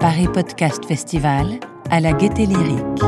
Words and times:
Paris 0.00 0.28
Podcast 0.32 0.84
Festival 0.86 1.58
à 1.90 2.00
la 2.00 2.12
Gaieté 2.12 2.46
Lyrique. 2.46 3.00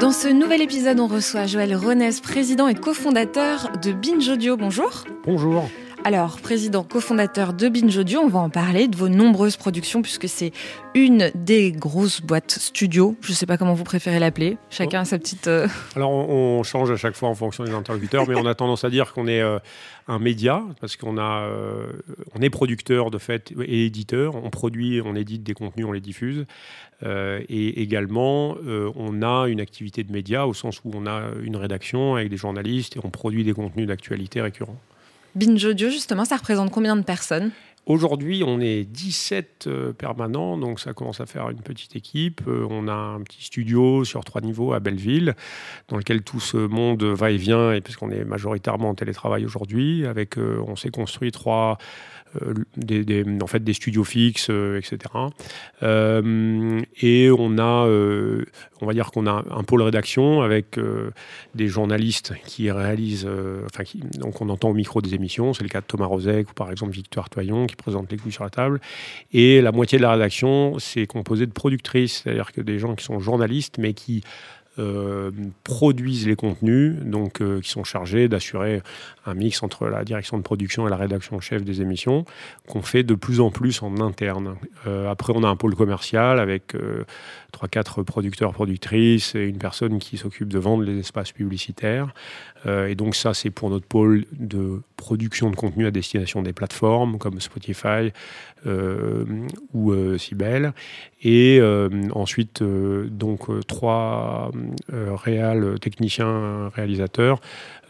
Dans 0.00 0.12
ce 0.12 0.28
nouvel 0.28 0.62
épisode, 0.62 1.00
on 1.00 1.06
reçoit 1.06 1.46
Joël 1.46 1.74
Ronès, 1.74 2.20
président 2.20 2.68
et 2.68 2.74
cofondateur 2.74 3.70
de 3.82 3.92
Binge 3.92 4.28
Audio. 4.28 4.56
Bonjour. 4.56 5.04
Bonjour. 5.24 5.64
Alors, 6.04 6.40
président 6.40 6.82
cofondateur 6.82 7.52
de 7.52 7.68
Binge 7.68 7.96
Audio, 7.96 8.18
on 8.22 8.28
va 8.28 8.40
en 8.40 8.50
parler 8.50 8.88
de 8.88 8.96
vos 8.96 9.08
nombreuses 9.08 9.56
productions 9.56 10.02
puisque 10.02 10.28
c'est 10.28 10.50
une 10.96 11.30
des 11.36 11.70
grosses 11.70 12.20
boîtes 12.20 12.50
studio. 12.50 13.16
Je 13.20 13.30
ne 13.30 13.36
sais 13.36 13.46
pas 13.46 13.56
comment 13.56 13.74
vous 13.74 13.84
préférez 13.84 14.18
l'appeler. 14.18 14.58
Chacun 14.68 15.02
a 15.02 15.04
sa 15.04 15.20
petite. 15.20 15.46
euh, 15.46 15.68
Alors, 15.96 16.10
on, 16.10 16.58
on 16.58 16.62
change 16.64 16.90
à 16.90 16.96
chaque 16.96 17.14
fois 17.14 17.28
en 17.28 17.36
fonction 17.36 17.62
des 17.62 17.70
interlocuteurs, 17.70 18.28
mais 18.28 18.34
on 18.34 18.46
a 18.46 18.54
tendance 18.56 18.82
à 18.82 18.90
dire 18.90 19.12
qu'on 19.12 19.28
est 19.28 19.42
euh, 19.42 19.60
un 20.08 20.18
média 20.18 20.64
parce 20.80 20.96
qu'on 20.96 21.18
a, 21.18 21.44
euh, 21.44 21.86
on 22.34 22.42
est 22.42 22.50
producteur 22.50 23.12
de 23.12 23.18
fait 23.18 23.52
et 23.64 23.86
éditeur. 23.86 24.34
On 24.34 24.50
produit, 24.50 25.00
on 25.04 25.14
édite 25.14 25.44
des 25.44 25.54
contenus, 25.54 25.86
on 25.86 25.92
les 25.92 26.00
diffuse. 26.00 26.46
Et 27.04 27.82
également, 27.82 28.56
on 28.94 29.22
a 29.22 29.48
une 29.48 29.60
activité 29.60 30.04
de 30.04 30.12
média 30.12 30.46
au 30.46 30.54
sens 30.54 30.80
où 30.84 30.92
on 30.94 31.06
a 31.06 31.30
une 31.42 31.56
rédaction 31.56 32.14
avec 32.14 32.28
des 32.28 32.36
journalistes 32.36 32.96
et 32.96 33.00
on 33.02 33.10
produit 33.10 33.42
des 33.42 33.54
contenus 33.54 33.88
d'actualité 33.88 34.40
récurrents. 34.40 34.78
Binge 35.34 35.64
Audio, 35.64 35.88
justement, 35.88 36.24
ça 36.24 36.36
représente 36.36 36.70
combien 36.70 36.94
de 36.94 37.02
personnes? 37.02 37.50
Aujourd'hui, 37.84 38.44
on 38.46 38.60
est 38.60 38.84
17 38.84 39.64
euh, 39.66 39.92
permanents, 39.92 40.56
donc 40.56 40.78
ça 40.78 40.92
commence 40.92 41.20
à 41.20 41.26
faire 41.26 41.50
une 41.50 41.62
petite 41.62 41.96
équipe. 41.96 42.40
Euh, 42.46 42.64
on 42.70 42.86
a 42.86 42.92
un 42.92 43.20
petit 43.22 43.44
studio 43.44 44.04
sur 44.04 44.24
trois 44.24 44.40
niveaux 44.40 44.72
à 44.72 44.78
Belleville, 44.78 45.34
dans 45.88 45.96
lequel 45.96 46.22
tout 46.22 46.38
ce 46.38 46.58
monde 46.58 47.02
va 47.02 47.32
et 47.32 47.36
vient, 47.36 47.72
et 47.72 47.80
puisqu'on 47.80 48.10
est 48.10 48.24
majoritairement 48.24 48.90
en 48.90 48.94
télétravail 48.94 49.44
aujourd'hui, 49.44 50.06
avec, 50.06 50.38
euh, 50.38 50.62
on 50.68 50.76
s'est 50.76 50.90
construit 50.90 51.32
trois, 51.32 51.76
des, 52.78 53.26
en 53.42 53.46
fait, 53.46 53.62
des 53.62 53.74
studios 53.74 54.04
fixes, 54.04 54.48
etc. 54.48 54.96
Et 55.82 57.30
on 57.30 57.58
a, 57.58 57.86
on 58.80 58.86
va 58.86 58.94
dire 58.94 59.10
qu'on 59.10 59.26
a 59.26 59.44
un 59.50 59.62
pôle 59.64 59.82
rédaction 59.82 60.40
avec 60.40 60.80
des 61.54 61.68
journalistes 61.68 62.32
qui 62.46 62.70
réalisent, 62.70 63.28
enfin, 63.66 63.84
donc 64.14 64.40
on 64.40 64.48
entend 64.48 64.70
au 64.70 64.74
micro 64.74 65.02
des 65.02 65.14
émissions. 65.14 65.52
C'est 65.52 65.62
le 65.62 65.68
cas 65.68 65.82
de 65.82 65.86
Thomas 65.86 66.06
Rozek 66.06 66.48
ou 66.48 66.54
par 66.54 66.70
exemple 66.70 66.92
Victoire 66.92 67.28
Toyon 67.28 67.66
qui 67.72 67.76
présente 67.76 68.10
les 68.10 68.18
couilles 68.18 68.32
sur 68.32 68.44
la 68.44 68.50
table. 68.50 68.80
Et 69.32 69.60
la 69.60 69.72
moitié 69.72 69.98
de 69.98 70.02
la 70.02 70.12
rédaction, 70.12 70.78
c'est 70.78 71.06
composé 71.06 71.46
de 71.46 71.52
productrices, 71.52 72.22
c'est-à-dire 72.22 72.52
que 72.52 72.60
des 72.60 72.78
gens 72.78 72.94
qui 72.94 73.04
sont 73.04 73.18
journalistes 73.18 73.78
mais 73.78 73.94
qui 73.94 74.22
euh, 74.78 75.30
produisent 75.64 76.26
les 76.26 76.36
contenus, 76.36 76.94
donc 77.04 77.42
euh, 77.42 77.60
qui 77.60 77.68
sont 77.68 77.84
chargés 77.84 78.28
d'assurer 78.28 78.80
un 79.26 79.34
mix 79.34 79.62
entre 79.62 79.86
la 79.86 80.04
direction 80.04 80.36
de 80.36 80.42
production 80.42 80.86
et 80.86 80.90
la 80.90 80.96
rédaction 80.96 81.40
chef 81.40 81.64
des 81.64 81.80
émissions, 81.80 82.24
qu'on 82.68 82.82
fait 82.82 83.02
de 83.02 83.14
plus 83.14 83.40
en 83.40 83.50
plus 83.50 83.82
en 83.82 84.00
interne. 84.00 84.56
Euh, 84.86 85.10
après, 85.10 85.32
on 85.36 85.42
a 85.44 85.48
un 85.48 85.56
pôle 85.56 85.74
commercial 85.74 86.40
avec 86.40 86.74
euh, 86.74 87.04
3-4 87.52 88.04
producteurs, 88.04 88.52
productrices 88.52 89.34
et 89.34 89.44
une 89.44 89.58
personne 89.58 89.98
qui 89.98 90.16
s'occupe 90.16 90.48
de 90.48 90.58
vendre 90.58 90.82
les 90.82 90.98
espaces 90.98 91.32
publicitaires. 91.32 92.12
Euh, 92.66 92.86
et 92.88 92.94
donc 92.94 93.14
ça, 93.14 93.34
c'est 93.34 93.50
pour 93.50 93.70
notre 93.70 93.86
pôle 93.86 94.24
de 94.32 94.82
production 94.96 95.50
de 95.50 95.56
contenu 95.56 95.86
à 95.86 95.90
destination 95.90 96.42
des 96.42 96.52
plateformes 96.52 97.18
comme 97.18 97.40
Spotify 97.40 98.12
euh, 98.66 99.24
ou 99.72 99.92
euh, 99.92 100.18
Sibel. 100.18 100.72
Et 101.22 101.58
euh, 101.60 101.88
ensuite, 102.14 102.62
euh, 102.62 103.08
donc 103.08 103.50
euh, 103.50 103.60
trois 103.62 104.52
euh, 104.92 105.14
réals, 105.14 105.78
techniciens, 105.80 106.68
réalisateurs, 106.74 107.40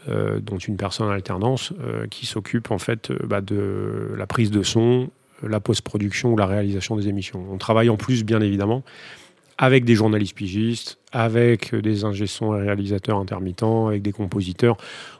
euh, 0.09 0.39
dont 0.41 0.57
une 0.57 0.75
personne 0.75 1.07
en 1.07 1.11
alternance, 1.11 1.71
euh, 1.81 2.07
qui 2.07 2.25
s'occupe 2.25 2.71
en 2.71 2.77
fait 2.77 3.09
euh, 3.09 3.19
bah, 3.23 3.39
de 3.39 4.13
la 4.17 4.27
prise 4.27 4.51
de 4.51 4.61
son, 4.61 5.09
la 5.41 5.61
post-production 5.61 6.33
ou 6.33 6.37
la 6.37 6.45
réalisation 6.45 6.97
des 6.97 7.07
émissions. 7.07 7.45
On 7.49 7.57
travaille 7.57 7.89
en 7.89 7.95
plus, 7.95 8.25
bien 8.25 8.41
évidemment, 8.41 8.83
avec 9.57 9.85
des 9.85 9.95
journalistes 9.95 10.35
pigistes, 10.35 10.97
avec 11.13 11.73
des 11.73 12.03
ingé-sons 12.03 12.53
et 12.57 12.61
réalisateurs 12.61 13.17
intermittents, 13.17 13.87
avec 13.87 14.01
des 14.01 14.11
compositeurs. 14.11 14.75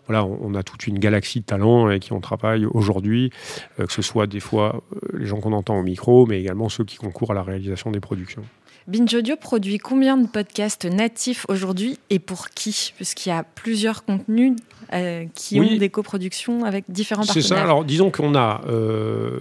Voilà, 0.07 0.25
on, 0.25 0.53
a 0.53 0.63
toute 0.63 0.85
une 0.87 0.99
galaxie 0.99 1.39
de 1.39 1.45
talents 1.45 1.85
avec 1.85 2.01
qui 2.01 2.13
on 2.13 2.19
travaille 2.19 2.65
aujourd'hui, 2.65 3.29
que 3.77 3.91
ce 3.91 4.01
soit 4.01 4.27
des 4.27 4.39
fois 4.39 4.83
les 5.13 5.27
gens 5.27 5.39
qu'on 5.39 5.53
entend 5.53 5.79
au 5.79 5.83
micro, 5.83 6.25
mais 6.25 6.41
également 6.41 6.67
ceux 6.67 6.83
qui 6.83 6.97
concourent 6.97 7.31
à 7.31 7.35
la 7.35 7.43
réalisation 7.43 7.91
des 7.91 7.99
productions. 7.99 8.43
Binge 8.87 9.13
Audio 9.13 9.35
produit 9.37 9.77
combien 9.77 10.17
de 10.17 10.27
podcasts 10.27 10.85
natifs 10.85 11.45
aujourd'hui 11.47 11.99
et 12.09 12.19
pour 12.19 12.49
qui 12.49 12.91
Puisqu'il 12.95 13.29
y 13.29 13.31
a 13.31 13.43
plusieurs 13.43 14.03
contenus 14.03 14.53
euh, 14.93 15.25
qui 15.33 15.59
Oui. 15.59 15.71
ont 15.73 15.77
des 15.77 15.89
coproductions 15.89 16.65
avec 16.65 16.85
différents 16.89 17.23
C'est 17.23 17.39
partenaires. 17.39 17.57
ça. 17.59 17.63
Alors, 17.63 17.85
disons 17.85 18.11
qu'on 18.11 18.35
a 18.35 18.61
euh, 18.67 19.39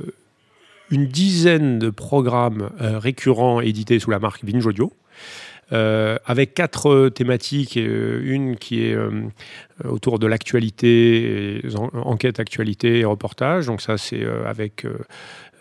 une 0.90 1.06
dizaine 1.06 1.78
de 1.80 1.90
programmes 1.90 2.70
euh, 2.80 2.98
récurrents 2.98 3.60
édités 3.60 3.98
sous 3.98 4.10
la 4.10 4.18
marque 4.20 4.44
Binge 4.44 4.64
Audio. 4.66 4.92
euh, 5.72 6.18
avec 6.26 6.52
quatre 6.52 7.08
thématiques, 7.08 7.78
et, 7.78 7.86
euh, 7.86 8.20
une 8.24 8.56
qui 8.56 8.84
est 8.84 8.94
euh, 8.94 9.22
autour 9.88 10.18
de 10.18 10.26
l'actualité, 10.26 11.62
en- 11.76 11.88
enquête, 11.98 12.38
actualité 12.40 12.98
et 12.98 13.04
reportage. 13.06 13.66
Donc 13.66 13.80
ça, 13.80 13.96
c'est 13.96 14.22
avec 14.46 14.84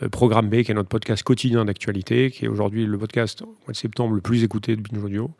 Programme 0.10 0.50
B, 0.50 0.64
qui 0.64 0.72
est 0.72 0.76
notre 0.76 0.90
podcast 0.90 1.24
quotidien 1.24 1.66
d'actualité, 1.66 2.32
qui 2.32 2.46
est 2.46 2.48
aujourd'hui 2.48 2.86
le 2.86 2.98
podcast 2.98 3.42
au 3.42 3.46
mois 3.46 3.72
de 3.72 3.76
septembre 3.76 4.16
le 4.16 4.22
plus 4.22 4.44
écouté 4.44 4.76
de 4.76 4.82
Binge 4.82 5.04
Audio, 5.04 5.32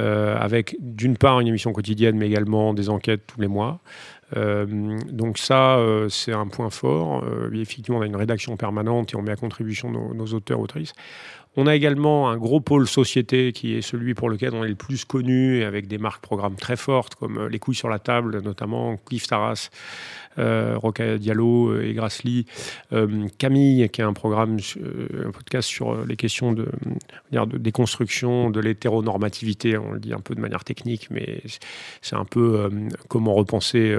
euh, 0.00 0.36
avec 0.38 0.76
d'une 0.80 1.16
part 1.16 1.40
une 1.40 1.48
émission 1.48 1.72
quotidienne, 1.72 2.16
mais 2.16 2.26
également 2.26 2.74
des 2.74 2.88
enquêtes 2.88 3.22
tous 3.26 3.40
les 3.40 3.48
mois. 3.48 3.80
Euh, 4.36 4.98
donc 5.10 5.38
ça, 5.38 5.76
euh, 5.76 6.08
c'est 6.08 6.32
un 6.32 6.46
point 6.46 6.70
fort. 6.70 7.24
Euh, 7.24 7.50
effectivement, 7.54 7.98
on 7.98 8.02
a 8.02 8.06
une 8.06 8.16
rédaction 8.16 8.56
permanente 8.56 9.12
et 9.12 9.16
on 9.16 9.22
met 9.22 9.32
à 9.32 9.36
contribution 9.36 9.90
nos, 9.90 10.14
nos 10.14 10.26
auteurs, 10.26 10.60
autrices. 10.60 10.92
On 11.54 11.66
a 11.66 11.74
également 11.74 12.30
un 12.30 12.38
gros 12.38 12.60
pôle 12.60 12.88
société 12.88 13.52
qui 13.52 13.74
est 13.74 13.82
celui 13.82 14.14
pour 14.14 14.30
lequel 14.30 14.54
on 14.54 14.64
est 14.64 14.68
le 14.68 14.74
plus 14.74 15.04
connu, 15.04 15.58
et 15.58 15.64
avec 15.64 15.86
des 15.86 15.98
marques 15.98 16.22
programmes 16.22 16.56
très 16.56 16.76
fortes 16.76 17.14
comme 17.14 17.46
Les 17.46 17.58
couilles 17.58 17.74
sur 17.74 17.90
la 17.90 17.98
table, 17.98 18.40
notamment 18.40 18.96
Cliff 18.96 19.26
Taras, 19.26 19.68
euh, 20.38 20.78
Roca 20.78 21.18
Diallo 21.18 21.78
et 21.78 21.92
Grassley. 21.92 22.46
Euh, 22.94 23.28
Camille, 23.36 23.90
qui 23.90 24.00
a 24.00 24.06
un 24.06 24.14
programme, 24.14 24.56
un 25.26 25.30
podcast 25.30 25.68
sur 25.68 26.06
les 26.06 26.16
questions 26.16 26.54
de, 26.54 26.68
dire, 27.30 27.46
de 27.46 27.58
déconstruction 27.58 28.48
de 28.48 28.58
l'hétéronormativité. 28.58 29.76
On 29.76 29.92
le 29.92 30.00
dit 30.00 30.14
un 30.14 30.20
peu 30.20 30.34
de 30.34 30.40
manière 30.40 30.64
technique, 30.64 31.08
mais 31.10 31.42
c'est 32.00 32.16
un 32.16 32.24
peu 32.24 32.70
comment 33.08 33.34
repenser, 33.34 33.94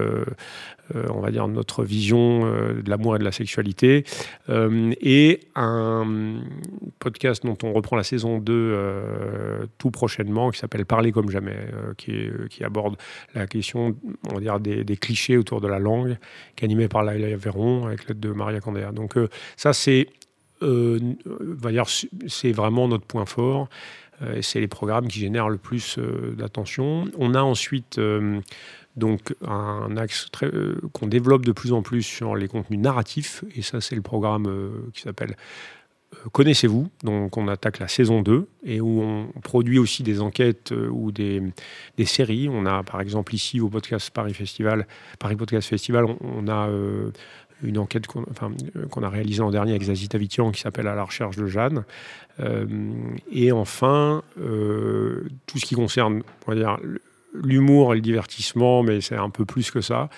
on 0.94 1.22
va 1.22 1.32
dire, 1.32 1.48
notre 1.48 1.84
vision 1.84 2.42
euh, 2.46 2.82
de 2.82 2.90
l'amour 2.90 3.16
et 3.16 3.20
de 3.20 3.24
la 3.24 3.32
sexualité. 3.32 4.04
Euh, 4.50 4.94
et 5.02 5.42
un 5.56 6.42
podcast 7.00 7.46
dont 7.46 7.58
on 7.64 7.74
reprend 7.74 7.96
la 7.96 8.04
saison 8.04 8.40
2 8.40 8.54
euh, 8.54 9.66
tout 9.78 9.92
prochainement, 9.92 10.52
qui 10.52 10.60
s'appelle 10.60 10.86
Parler 10.86 11.12
comme 11.12 11.30
jamais, 11.30 11.56
euh, 11.74 11.94
qui, 12.50 12.64
aborde 12.64 12.96
la 13.34 13.48
question, 13.48 13.96
on 14.30 14.36
va 14.36 14.40
dire, 14.40 14.60
des, 14.60 14.98
clichés 14.98 15.38
autour 15.38 15.62
de 15.62 15.68
la 15.68 15.80
langue, 15.80 16.18
qui 16.56 16.64
est 16.64 16.66
animé 16.66 16.88
par 16.88 17.04
Laila 17.04 17.36
Véron 17.36 17.88
avec 17.88 18.08
l'aide 18.08 18.20
de 18.20 18.32
Maria 18.32 18.60
Candéa. 18.60 18.92
Donc 18.92 19.18
euh, 19.18 19.30
ça, 19.58 19.74
c'est 19.74 20.08
euh, 20.62 21.00
c'est 22.28 22.52
vraiment 22.52 22.88
notre 22.88 23.06
point 23.06 23.26
fort. 23.26 23.68
Euh, 24.22 24.42
c'est 24.42 24.60
les 24.60 24.68
programmes 24.68 25.08
qui 25.08 25.20
génèrent 25.20 25.50
le 25.50 25.58
plus 25.58 25.98
euh, 25.98 26.34
d'attention. 26.38 27.06
On 27.18 27.34
a 27.34 27.42
ensuite 27.42 27.98
euh, 27.98 28.40
donc 28.96 29.36
un 29.46 29.98
axe 29.98 30.30
qu'on 30.94 31.08
développe 31.08 31.46
de 31.46 31.52
plus 31.52 31.74
en 31.74 31.82
plus 31.82 32.04
sur 32.04 32.36
les 32.36 32.48
contenus 32.48 32.80
narratifs. 32.80 33.44
Et 33.56 33.62
ça, 33.62 33.82
c'est 33.82 33.96
le 33.96 34.02
programme 34.02 34.48
qui 34.94 35.02
s'appelle 35.02 35.36
Connaissez-vous, 36.32 36.90
donc 37.04 37.38
on 37.38 37.48
attaque 37.48 37.80
la 37.80 37.88
saison 37.88 38.22
2 38.22 38.48
et 38.64 38.80
où 38.82 39.02
on 39.02 39.32
produit 39.42 39.80
aussi 39.80 40.04
des 40.04 40.22
enquêtes 40.22 40.72
ou 40.72 41.12
des, 41.12 41.42
séries. 42.06 42.48
On 42.52 42.68
a 42.68 42.84
par 42.84 43.02
exemple 43.02 43.34
ici 43.34 43.60
au 43.60 43.68
podcast 43.68 44.12
Paris 44.12 44.36
Festival, 44.36 44.86
Paris 45.18 45.36
Podcast 45.36 45.68
Festival, 45.68 46.06
on, 46.22 46.48
a 46.48 46.70
une 47.64 47.78
enquête 47.78 48.06
euh, 48.16 48.88
qu'on 48.88 49.04
a 49.04 49.10
réalisée 49.10 49.42
l'an 49.42 49.52
dernier 49.52 49.72
avec 49.72 49.84
Zazie 49.84 50.10
Tavitian 50.10 50.52
qui 50.52 50.62
s'appelle 50.62 50.88
À 50.88 50.96
la 50.96 51.04
recherche 51.04 51.36
de 51.36 51.46
Jeanne. 51.46 51.84
Euh, 52.40 52.66
et 53.32 53.52
enfin, 53.52 54.24
euh, 54.40 55.28
tout 55.46 55.58
ce 55.58 55.66
qui 55.66 55.76
concerne, 55.76 56.24
l'humour 57.34 57.94
et 57.94 57.96
le 57.96 58.02
divertissement, 58.02 58.84
mais 58.84 59.02
c'est 59.02 59.16
un 59.16 59.30
peu 59.30 59.46
plus 59.46 59.72
que 59.72 59.82
ça, 59.82 60.10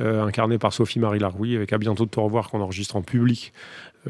incarné 0.00 0.58
par 0.58 0.72
Sophie-Marie 0.72 1.18
Laroui, 1.18 1.56
avec 1.56 1.72
À 1.72 1.78
bientôt 1.78 2.04
de 2.04 2.10
te 2.10 2.20
revoir 2.20 2.50
qu'on 2.50 2.60
enregistre 2.60 2.96
en 2.96 3.02
public. 3.02 3.52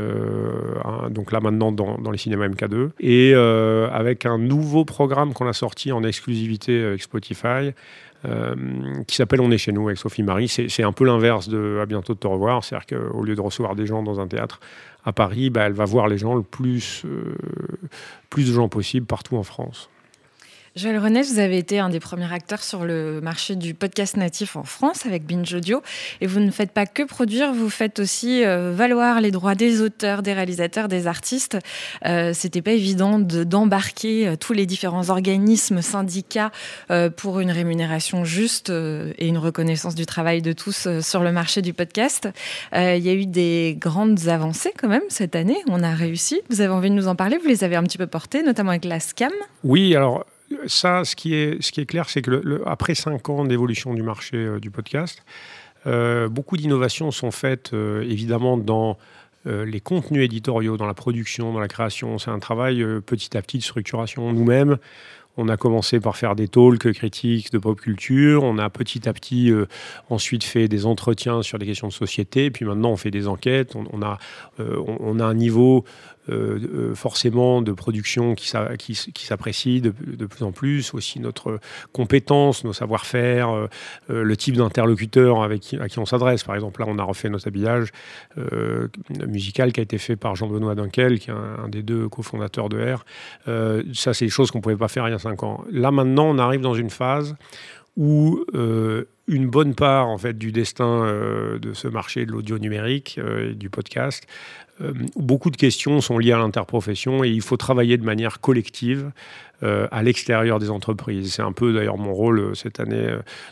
euh, 0.01 0.51
hein, 0.85 1.09
donc 1.11 1.31
là 1.31 1.39
maintenant 1.39 1.71
dans, 1.71 2.11
les 2.11 2.19
cinémas 2.19 2.49
MK2 2.49 2.91
et 2.99 3.31
euh, 3.33 3.89
avec 3.93 4.27
un 4.27 4.39
nouveau 4.39 4.85
programme 4.85 5.33
qu'on 5.33 5.47
a 5.47 5.53
sorti 5.53 5.93
en 5.93 6.03
exclusivité 6.03 6.83
avec 6.83 7.01
Spotify 7.01 7.71
euh, 8.25 8.55
qui 9.07 9.17
s'appelle 9.17 9.41
On 9.41 9.51
est 9.51 9.59
chez 9.59 9.73
nous 9.73 9.87
avec 9.87 9.99
Sophie 9.99 10.23
Marie. 10.23 10.49
C'est 10.49 10.83
un 10.83 10.93
peu 10.93 11.05
l'inverse 11.05 11.49
de 11.49 11.79
À 11.83 11.87
bientôt 11.87 12.15
de 12.15 12.19
te 12.19 12.27
revoir. 12.27 12.65
C'est-à-dire 12.65 12.87
qu'au 12.87 13.23
lieu 13.23 13.35
de 13.35 13.41
recevoir 13.41 13.75
des 13.75 13.87
gens 13.87 14.03
dans 14.03 14.21
un 14.21 14.27
théâtre 14.27 14.61
à 15.05 15.13
Paris, 15.13 15.51
bah, 15.51 15.65
elle 15.67 15.73
va 15.73 15.85
voir 15.85 16.09
les 16.09 16.17
gens 16.17 16.35
le 16.35 16.43
euh, 16.43 17.35
plus 18.31 18.49
de 18.49 18.53
gens 18.53 18.69
possible 18.69 19.07
partout 19.07 19.37
en 19.37 19.43
France. 19.43 19.91
Joël 20.77 20.99
René, 20.99 21.23
vous 21.23 21.39
avez 21.39 21.57
été 21.57 21.79
un 21.79 21.89
des 21.89 22.01
premiers 22.01 22.33
acteurs 22.33 22.65
sur 22.65 22.85
le 22.85 23.21
marché 23.21 23.55
du 23.55 23.75
podcast 23.75 24.17
natif 24.17 24.57
en 24.57 24.65
France 24.65 25.07
avec 25.07 25.25
Binge 25.25 25.55
Audio. 25.55 25.83
Et 26.21 26.27
vous 26.27 26.41
ne 26.41 26.51
faites 26.51 26.73
pas 26.73 26.85
que 26.85 27.05
produire, 27.05 27.53
vous 27.55 27.71
faites 27.71 28.01
aussi 28.01 28.45
euh, 28.45 28.73
valoir 28.75 29.21
les 29.21 29.31
droits 29.31 29.55
des 29.55 29.83
auteurs, 29.83 30.25
des 30.25 30.33
réalisateurs, 30.33 30.89
des 30.89 31.07
artistes. 31.07 31.57
Euh, 32.07 32.33
C'était 32.35 32.61
pas 32.61 32.73
évident 32.73 33.21
d'embarquer 33.21 34.27
euh, 34.27 34.35
tous 34.35 34.53
les 34.53 34.67
différents 34.67 35.11
organismes, 35.11 35.81
syndicats 35.81 36.51
euh, 36.91 37.09
pour 37.09 37.39
une 37.39 37.53
rémunération 37.53 38.25
juste 38.25 38.69
et 38.69 39.29
une 39.29 39.39
reconnaissance 39.39 39.95
du 39.95 40.07
travail 40.07 40.43
de 40.43 40.53
tous 40.53 40.89
sur 41.01 41.23
le 41.23 41.31
marché 41.31 41.63
du 41.63 41.73
podcast. 41.73 42.29
Il 42.75 42.99
y 42.99 43.11
a 43.11 43.15
eu 43.15 43.27
des 43.27 43.77
grandes 43.79 44.27
avancées 44.27 44.73
quand 44.77 44.89
même 44.89 45.03
cette 45.09 45.37
année. 45.37 45.59
On 45.69 45.85
a 45.85 45.95
réussi. 45.95 46.41
Vous 46.51 46.63
avez 46.63 46.73
envie 46.73 46.91
de 46.91 46.97
nous 46.97 47.07
en 47.07 47.15
parler 47.15 47.39
Vous 47.39 47.47
les 47.47 47.63
avez 47.63 47.77
un 47.77 47.85
petit 47.85 47.99
peu 47.99 48.09
portées, 48.09 48.43
notamment 48.43 48.71
avec 48.71 48.85
la 48.85 48.99
SCAM 48.99 49.31
Oui, 49.63 49.95
alors 49.95 50.25
ça, 50.67 51.05
ce 51.05 51.17
qui 51.17 51.35
est, 51.35 51.87
clair, 51.87 52.09
c'est 52.09 52.23
que 52.23 52.63
après 52.67 52.95
cinq 52.95 53.29
ans 53.29 53.45
d'évolution 53.45 53.95
du 53.95 54.03
marché 54.03 54.37
euh, 54.37 54.61
du 54.61 54.71
podcast, 54.71 55.23
euh, 55.87 56.29
beaucoup 56.29 56.57
d'innovations 56.57 57.11
sont 57.11 57.31
faites 57.31 57.73
euh, 57.75 58.03
évidemment 58.03 58.57
dans 58.57 58.99
les 59.47 59.81
contenus 59.83 60.25
éditoriaux, 60.25 60.79
dans 60.79 60.87
la 60.87 60.95
production, 60.95 61.53
dans 61.53 61.61
la 61.61 61.69
création. 61.69 62.17
C'est 62.17 62.31
un 62.31 62.39
travail 62.39 62.83
petit 63.05 63.37
à 63.37 63.43
petit 63.43 63.59
de 63.59 63.63
structuration. 63.63 64.33
Nous-mêmes, 64.33 64.79
on 65.37 65.49
a 65.49 65.57
commencé 65.57 65.99
par 65.99 66.17
faire 66.17 66.37
des 66.37 66.47
talks 66.47 66.93
critiques 66.93 67.51
de 67.51 67.59
pop 67.59 67.81
culture. 67.81 68.45
On 68.45 68.57
a 68.59 68.71
petit 68.71 69.09
à 69.09 69.13
petit 69.13 69.51
euh, 69.51 69.67
ensuite 70.09 70.45
fait 70.45 70.69
des 70.69 70.87
entretiens 70.87 71.43
sur 71.43 71.59
des 71.59 71.67
questions 71.67 71.89
de 71.89 71.93
société. 71.93 72.47
Et 72.47 72.51
puis 72.51 72.65
maintenant, 72.65 72.91
on 72.91 72.97
fait 72.97 73.11
des 73.11 73.27
enquêtes. 73.27 73.75
On, 73.75 74.01
euh, 74.61 75.21
a, 75.21 75.25
un 75.25 75.35
niveau 75.35 75.85
euh, 76.31 76.95
forcément 76.95 77.63
de 77.63 77.73
production 77.73 78.35
qui, 78.35 78.47
s'apprécie 78.47 79.81
de, 79.81 79.91
plus 79.91 80.45
en 80.45 80.53
plus. 80.53 80.95
Aussi 80.95 81.19
notre 81.19 81.59
compétence, 81.93 82.63
nos 82.63 82.73
savoir-faire, 82.73 83.69
le 84.09 84.37
type 84.37 84.57
d'interlocuteur 84.57 85.43
avec 85.43 85.61
qui, 85.61 85.77
à 85.77 85.89
qui 85.89 85.99
on 85.99 86.07
s'adresse. 86.07 86.45
Par 86.45 86.55
exemple, 86.55 86.81
là, 86.81 86.87
on 86.89 86.99
a 86.99 87.03
refait 87.03 87.29
notre 87.29 87.49
habillage 87.49 87.91
musical 89.27 89.73
qui 89.73 89.81
a 89.81 89.83
été 89.83 89.99
fait 89.99 90.17
par 90.17 90.37
Jean-Benoît 90.37 90.77
Dunkel, 90.77 91.19
qui 91.19 91.31
est 91.31 91.35
un, 91.35 91.69
des 91.69 91.83
deux 91.83 92.09
cofondateurs 92.09 92.69
de 92.69 92.95
R. 92.95 93.05
ça, 93.95 94.15
c'est 94.15 94.27
des 94.27 94.31
choses 94.31 94.51
qu'on 94.51 94.59
ne 94.59 94.63
pouvait 94.63 94.77
pas 94.77 94.89
faire 94.89 95.05
Là, 95.71 95.91
maintenant, 95.91 96.27
on 96.27 96.39
arrive 96.39 96.61
dans 96.61 96.75
une 96.75 96.91
phase 96.91 97.37
où 97.97 98.45
euh, 98.55 99.05
une 99.29 99.49
bonne 99.49 99.75
part 99.75 100.09
en 100.09 100.19
fait, 100.19 100.37
du 100.37 100.53
destin 100.53 101.05
euh, 101.05 101.59
de 101.59 101.73
ce 101.73 101.89
marché 101.89 102.27
de 102.27 102.33
l'audio 102.33 102.59
numérique 102.59 103.19
euh, 103.19 103.51
et 103.51 103.55
du 103.55 103.71
podcast, 103.71 104.27
beaucoup 105.15 105.51
de 105.51 105.57
questions 105.57 106.01
sont 106.01 106.19
liées 106.19 106.33
à 106.33 106.39
l'interprofession 106.39 107.23
et 107.23 107.29
il 107.29 107.43
faut 107.43 107.57
travailler 107.57 107.97
de 107.97 108.05
manière 108.05 108.41
collective 108.41 109.13
à 109.63 110.03
l'extérieur 110.03 110.59
des 110.59 110.69
entreprises. 110.69 111.33
C'est 111.33 111.43
un 111.43 111.53
peu 111.53 111.73
d'ailleurs 111.73 111.97
mon 111.97 112.13
rôle 112.13 112.57
cette 112.57 112.81
année 112.81 113.07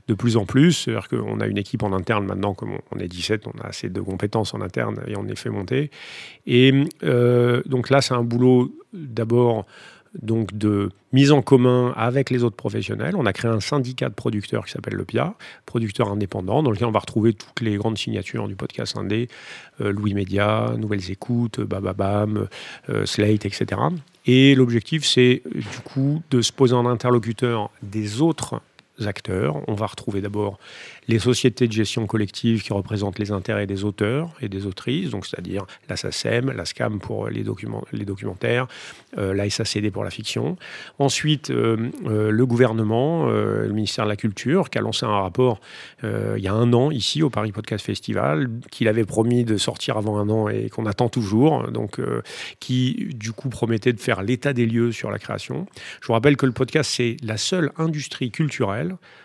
de 0.08 0.14
plus 0.14 0.36
en 0.36 0.46
plus. 0.46 0.72
C'est-à-dire 0.72 1.08
qu'on 1.08 1.40
a 1.40 1.46
une 1.46 1.58
équipe 1.58 1.84
en 1.84 1.92
interne 1.92 2.26
maintenant, 2.26 2.54
comme 2.54 2.72
on 2.90 2.98
est 2.98 3.06
17, 3.06 3.46
on 3.46 3.60
a 3.62 3.68
assez 3.68 3.88
de 3.88 4.00
compétences 4.00 4.52
en 4.52 4.60
interne 4.60 5.00
et 5.06 5.16
on 5.16 5.28
est 5.28 5.38
fait 5.38 5.48
monter. 5.48 5.92
Et 6.48 6.72
donc 7.66 7.88
là, 7.88 8.00
c'est 8.00 8.14
un 8.14 8.24
boulot 8.24 8.74
d'abord 8.92 9.64
donc 10.20 10.56
de 10.56 10.90
mise 11.12 11.32
en 11.32 11.42
commun 11.42 11.92
avec 11.96 12.30
les 12.30 12.44
autres 12.44 12.56
professionnels. 12.56 13.14
On 13.16 13.26
a 13.26 13.32
créé 13.32 13.50
un 13.50 13.60
syndicat 13.60 14.08
de 14.08 14.14
producteurs 14.14 14.66
qui 14.66 14.72
s'appelle 14.72 14.94
le 14.94 15.04
PIA, 15.04 15.34
producteurs 15.66 16.10
indépendants, 16.10 16.62
dans 16.62 16.70
lequel 16.70 16.86
on 16.86 16.92
va 16.92 17.00
retrouver 17.00 17.32
toutes 17.32 17.60
les 17.60 17.76
grandes 17.76 17.98
signatures 17.98 18.48
du 18.48 18.56
podcast 18.56 18.96
indé, 18.96 19.28
euh, 19.80 19.92
Louis 19.92 20.14
Média, 20.14 20.74
Nouvelles 20.78 21.10
Écoutes, 21.10 21.60
Bababam, 21.60 22.48
euh, 22.88 23.06
Slate, 23.06 23.46
etc. 23.46 23.80
Et 24.26 24.54
l'objectif, 24.54 25.04
c'est 25.04 25.42
du 25.54 25.78
coup 25.84 26.22
de 26.30 26.42
se 26.42 26.52
poser 26.52 26.74
en 26.74 26.86
interlocuteur 26.86 27.70
des 27.82 28.20
autres 28.20 28.60
acteurs. 29.06 29.62
On 29.68 29.74
va 29.74 29.86
retrouver 29.86 30.20
d'abord 30.20 30.58
les 31.08 31.18
sociétés 31.18 31.66
de 31.66 31.72
gestion 31.72 32.06
collective 32.06 32.62
qui 32.62 32.72
représentent 32.72 33.18
les 33.18 33.32
intérêts 33.32 33.66
des 33.66 33.84
auteurs 33.84 34.30
et 34.40 34.48
des 34.48 34.66
autrices, 34.66 35.10
donc 35.10 35.26
c'est-à-dire 35.26 35.66
la 35.88 35.96
SACEM, 35.96 36.52
la 36.52 36.64
SCAM 36.64 37.00
pour 37.00 37.28
les, 37.28 37.44
les 37.92 38.04
documentaires, 38.04 38.68
euh, 39.18 39.34
la 39.34 39.48
SACD 39.50 39.90
pour 39.90 40.04
la 40.04 40.10
fiction. 40.10 40.56
Ensuite, 40.98 41.50
euh, 41.50 41.90
euh, 42.06 42.30
le 42.30 42.46
gouvernement, 42.46 43.26
le 43.26 43.72
ministère 43.72 44.04
de 44.04 44.10
la 44.10 44.16
Culture, 44.16 44.70
qui 44.70 44.78
a 44.78 44.80
lancé 44.80 45.06
un 45.06 45.20
rapport 45.20 45.60
il 46.02 46.42
y 46.42 46.48
a 46.48 46.52
un 46.52 46.72
an 46.72 46.90
ici 46.90 47.22
au 47.22 47.30
Paris 47.30 47.52
Podcast 47.52 47.84
Festival, 47.84 48.48
qu'il 48.70 48.88
avait 48.88 49.04
promis 49.04 49.44
de 49.44 49.56
sortir 49.56 49.96
avant 49.96 50.18
un 50.18 50.28
an 50.28 50.48
et 50.48 50.68
qu'on 50.68 50.86
attend 50.86 51.08
toujours, 51.08 51.70
donc 51.70 52.00
qui 52.60 53.08
du 53.14 53.32
coup 53.32 53.48
promettait 53.48 53.92
de 53.92 54.00
faire 54.00 54.22
l'état 54.22 54.52
des 54.52 54.66
lieux 54.66 54.92
sur 54.92 55.10
la 55.10 55.18
création. 55.18 55.66
Je 56.00 56.06
vous 56.06 56.12
rappelle 56.12 56.36
que 56.36 56.46
le 56.46 56.52
podcast, 56.52 56.90
c'est 56.94 57.16
la 57.22 57.36
seule 57.36 57.70
industrie 57.78 58.30
culturelle 58.30 58.81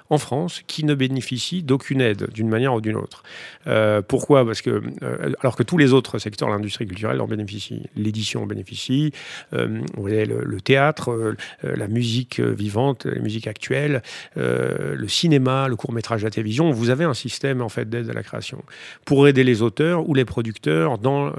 en 0.10 0.18
France 0.18 0.62
qui 0.68 0.86
ne 0.86 0.96
bénéficie 0.96 1.64
d'aucune 1.64 2.02
aide 2.02 2.30
d'une 2.32 2.50
manière 2.50 2.74
ou 2.74 2.82
d'une 2.82 2.96
autre. 2.96 3.24
Euh, 3.68 4.02
pourquoi? 4.02 4.46
Parce 4.46 4.62
que, 4.62 4.82
euh, 5.04 5.34
alors 5.42 5.56
que 5.56 5.64
tous 5.64 5.78
les 5.78 5.94
autres 5.94 6.20
secteurs 6.20 6.48
de 6.50 6.54
l'industrie 6.54 6.88
culturelle 6.88 7.22
en 7.22 7.28
bénéficient, 7.28 7.84
l'édition 7.96 8.44
en 8.44 8.46
bénéficie, 8.46 9.12
euh, 9.54 9.82
le, 9.98 10.62
théâtre, 10.62 11.36
la 11.64 11.88
musique 11.88 12.40
vivante, 12.40 13.06
la 13.06 13.22
musique 13.22 13.48
actuelle, 13.48 14.02
le 14.36 15.08
cinéma, 15.08 15.68
le 15.68 15.76
court 15.76 15.94
métrage, 15.94 16.24
la 16.24 16.30
télévision, 16.30 16.72
vous 16.72 16.90
avez 16.90 17.04
un 17.04 17.14
système 17.14 17.62
en 17.62 17.70
fait 17.70 17.90
d'aide 17.90 18.10
à 18.10 18.14
la 18.14 18.24
création. 18.24 18.64
Pour 19.06 19.28
aider 19.28 19.44
les 19.44 19.62
auteurs 19.62 20.10
ou 20.10 20.14
les 20.14 20.26
producteurs 20.26 20.98
dans, 20.98 21.32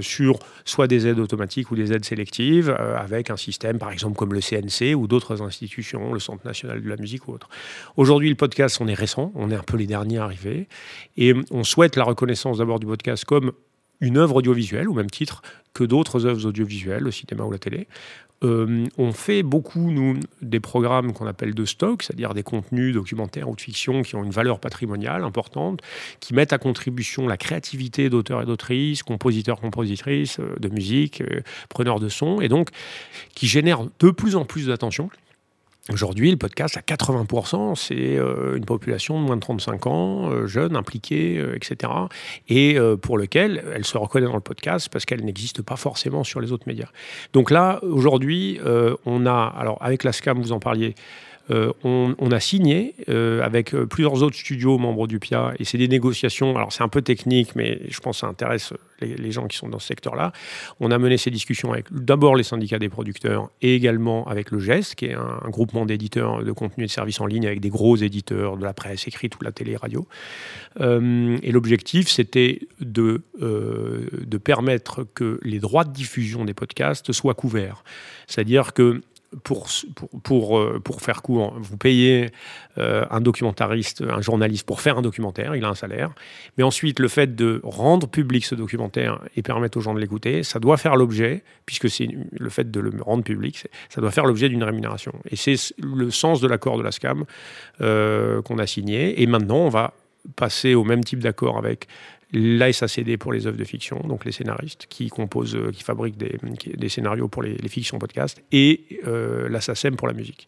sur 0.00 0.38
soit 0.64 0.88
des 0.88 1.06
aides 1.06 1.18
automatiques 1.18 1.70
ou 1.70 1.76
des 1.76 1.92
aides 1.92 2.04
sélectives 2.04 2.70
avec 2.70 3.30
un 3.30 3.36
système 3.36 3.78
par 3.78 3.92
exemple 3.92 4.16
comme 4.16 4.34
le 4.34 4.40
CNC 4.40 4.94
ou 4.94 5.06
d'autres 5.06 5.42
institutions, 5.42 6.12
le 6.12 6.20
Centre 6.20 6.46
national 6.46 6.82
de 6.82 6.88
la 6.88 6.96
musique 6.96 7.28
ou 7.28 7.34
Aujourd'hui, 7.96 8.28
le 8.28 8.34
podcast, 8.34 8.78
on 8.80 8.88
est 8.88 8.94
récent, 8.94 9.32
on 9.34 9.50
est 9.50 9.54
un 9.54 9.62
peu 9.62 9.76
les 9.76 9.86
derniers 9.86 10.18
arrivés, 10.18 10.68
et 11.16 11.34
on 11.50 11.64
souhaite 11.64 11.96
la 11.96 12.04
reconnaissance 12.04 12.58
d'abord 12.58 12.80
du 12.80 12.86
podcast 12.86 13.24
comme 13.24 13.52
une 14.00 14.16
œuvre 14.16 14.36
audiovisuelle, 14.36 14.88
au 14.88 14.94
même 14.94 15.10
titre 15.10 15.42
que 15.74 15.84
d'autres 15.84 16.26
œuvres 16.26 16.46
audiovisuelles, 16.46 17.02
le 17.02 17.10
cinéma 17.10 17.44
ou 17.44 17.50
la 17.50 17.58
télé. 17.58 17.86
Euh, 18.42 18.86
on 18.96 19.12
fait 19.12 19.42
beaucoup, 19.42 19.90
nous, 19.90 20.18
des 20.40 20.60
programmes 20.60 21.12
qu'on 21.12 21.26
appelle 21.26 21.54
de 21.54 21.64
stock, 21.66 22.02
c'est-à-dire 22.02 22.32
des 22.32 22.42
contenus 22.42 22.94
documentaires 22.94 23.50
ou 23.50 23.54
de 23.54 23.60
fiction 23.60 24.02
qui 24.02 24.16
ont 24.16 24.24
une 24.24 24.30
valeur 24.30 24.60
patrimoniale 24.60 25.24
importante, 25.24 25.80
qui 26.20 26.32
mettent 26.32 26.54
à 26.54 26.58
contribution 26.58 27.26
la 27.26 27.36
créativité 27.36 28.08
d'auteurs 28.08 28.40
et 28.40 28.46
d'autrices, 28.46 29.02
compositeurs, 29.02 29.60
compositrices 29.60 30.40
euh, 30.40 30.56
de 30.58 30.68
musique, 30.68 31.20
euh, 31.20 31.42
preneurs 31.68 32.00
de 32.00 32.08
son, 32.08 32.40
et 32.40 32.48
donc 32.48 32.70
qui 33.34 33.46
génèrent 33.46 33.84
de 33.98 34.10
plus 34.10 34.36
en 34.36 34.46
plus 34.46 34.68
d'attention. 34.68 35.10
Aujourd'hui, 35.92 36.30
le 36.30 36.36
podcast, 36.36 36.76
à 36.76 36.82
80%, 36.82 37.74
c'est 37.74 38.16
euh, 38.16 38.56
une 38.56 38.64
population 38.64 39.20
de 39.20 39.26
moins 39.26 39.34
de 39.34 39.40
35 39.40 39.86
ans, 39.88 40.30
euh, 40.30 40.46
jeune, 40.46 40.76
impliquée, 40.76 41.36
euh, 41.38 41.56
etc. 41.56 41.92
Et 42.48 42.78
pour 43.02 43.18
lequel 43.18 43.64
elle 43.74 43.84
se 43.84 43.98
reconnaît 43.98 44.26
dans 44.26 44.34
le 44.34 44.40
podcast 44.40 44.88
parce 44.88 45.04
qu'elle 45.04 45.24
n'existe 45.24 45.62
pas 45.62 45.76
forcément 45.76 46.22
sur 46.22 46.40
les 46.40 46.52
autres 46.52 46.64
médias. 46.66 46.88
Donc 47.32 47.50
là, 47.50 47.80
aujourd'hui, 47.82 48.60
on 49.06 49.26
a, 49.26 49.54
alors 49.56 49.78
avec 49.80 50.04
la 50.04 50.12
SCAM, 50.12 50.40
vous 50.40 50.52
en 50.52 50.60
parliez, 50.60 50.94
euh, 51.50 51.72
on, 51.82 52.30
a 52.30 52.38
signé 52.38 52.94
euh, 53.08 53.42
avec 53.42 53.74
euh, 53.74 53.84
plusieurs 53.84 54.22
autres 54.22 54.36
studios 54.36 54.78
membres 54.78 55.08
du 55.08 55.18
PIA, 55.18 55.52
et 55.58 55.64
c'est 55.64 55.78
des 55.78 55.88
négociations, 55.88 56.56
alors 56.56 56.72
c'est 56.72 56.82
un 56.82 56.88
peu 56.88 57.02
technique, 57.02 57.56
mais 57.56 57.80
je 57.88 57.98
pense 57.98 58.18
que 58.18 58.20
ça 58.20 58.26
intéresse 58.28 58.72
les, 59.00 59.32
gens 59.32 59.48
qui 59.48 59.56
sont 59.56 59.68
dans 59.68 59.78
ce 59.78 59.86
secteur-là. 59.88 60.32
On 60.78 60.90
a 60.90 60.98
mené 60.98 61.16
ces 61.16 61.30
discussions 61.30 61.72
avec 61.72 61.86
d'abord 61.90 62.36
les 62.36 62.42
syndicats 62.42 62.78
des 62.78 62.88
producteurs 62.88 63.50
et 63.62 63.74
également 63.74 64.26
avec 64.28 64.50
le 64.50 64.60
GEST, 64.60 64.94
qui 64.94 65.06
est 65.06 65.14
un, 65.14 65.48
groupement 65.48 65.86
d'éditeurs 65.86 66.44
de 66.44 66.52
contenu 66.52 66.84
et 66.84 66.86
de 66.86 66.92
services 66.92 67.20
en 67.20 67.26
ligne 67.26 67.46
avec 67.46 67.60
des 67.60 67.70
gros 67.70 67.96
éditeurs 67.96 68.56
de 68.56 68.64
la 68.64 68.74
presse 68.74 69.08
écrite 69.08 69.34
ou 69.36 69.38
de 69.40 69.44
la 69.44 69.52
télé 69.52 69.76
radio. 69.76 70.06
et 70.78 71.52
l'objectif, 71.52 72.08
c'était 72.08 72.60
de, 72.80 73.22
de 73.40 74.38
permettre 74.38 75.06
que 75.14 75.40
les 75.42 75.58
droits 75.58 75.84
de 75.84 75.92
diffusion 75.92 76.44
des 76.44 76.54
podcasts 76.54 77.12
soient 77.12 77.34
couverts. 77.34 77.82
C'est-à-dire 78.26 78.74
que 78.74 79.00
pour, 79.44 79.68
pour, 80.24 80.58
euh, 80.58 80.80
pour, 80.82 81.00
faire 81.00 81.22
court, 81.22 81.54
vous 81.58 81.76
payez 81.76 82.30
euh, 82.78 83.04
un 83.10 83.20
documentariste, 83.20 84.02
un 84.02 84.20
journaliste 84.20 84.66
pour 84.66 84.80
faire 84.80 84.98
un 84.98 85.02
documentaire, 85.02 85.54
il 85.54 85.64
a 85.64 85.68
un 85.68 85.74
salaire. 85.74 86.12
Mais 86.58 86.64
ensuite, 86.64 86.98
le 86.98 87.08
fait 87.08 87.36
de 87.36 87.60
rendre 87.62 88.08
public 88.08 88.44
ce 88.44 88.54
documentaire 88.54 89.20
et 89.36 89.42
permettre 89.42 89.78
aux 89.78 89.80
gens 89.80 89.94
de 89.94 90.00
l'écouter, 90.00 90.42
ça 90.42 90.58
doit 90.58 90.76
faire 90.76 90.96
l'objet, 90.96 91.44
puisque 91.64 91.88
c'est 91.88 92.08
le 92.32 92.50
fait 92.50 92.70
de 92.70 92.80
le 92.80 92.90
rendre 93.02 93.22
public, 93.22 93.64
ça 93.88 94.00
doit 94.00 94.10
faire 94.10 94.26
l'objet 94.26 94.48
d'une 94.48 94.64
rémunération. 94.64 95.12
Et 95.30 95.36
c'est 95.36 95.56
le 95.78 96.10
sens 96.10 96.40
de 96.40 96.48
l'accord 96.48 96.76
de 96.76 96.82
la 96.82 96.90
SCAM 96.90 97.24
euh, 97.80 98.42
qu'on 98.42 98.58
a 98.58 98.66
signé. 98.66 99.22
Et 99.22 99.26
maintenant, 99.26 99.58
on 99.58 99.68
va 99.68 99.94
passer 100.34 100.74
au 100.74 100.84
même 100.84 101.04
type 101.04 101.20
d'accord 101.20 101.56
avec 101.56 101.86
la 102.32 102.72
SACD 102.72 103.16
pour 103.16 103.32
les 103.32 103.46
œuvres 103.46 103.56
de 103.56 103.64
fiction, 103.64 104.00
donc 104.06 104.24
les 104.24 104.32
scénaristes 104.32 104.86
qui 104.88 105.08
composent, 105.08 105.56
euh, 105.56 105.70
qui 105.72 105.82
fabriquent 105.82 106.16
des, 106.16 106.88
scénarios 106.88 107.28
pour 107.28 107.42
les, 107.42 107.56
fictions 107.68 107.98
podcast, 107.98 108.42
et 108.52 109.00
euh, 109.06 109.48
la 109.48 109.60
SACEM 109.60 109.96
pour 109.96 110.08
la 110.08 110.14
musique. 110.14 110.46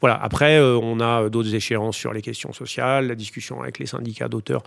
Voilà. 0.00 0.20
Après, 0.20 0.58
euh, 0.58 0.76
on 0.76 1.00
a 1.00 1.28
d'autres 1.28 1.54
échéances 1.54 1.96
sur 1.96 2.12
les 2.12 2.22
questions 2.22 2.52
sociales, 2.52 3.08
la 3.08 3.14
discussion 3.14 3.62
avec 3.62 3.78
les 3.78 3.86
syndicats 3.86 4.28
d'auteurs. 4.28 4.62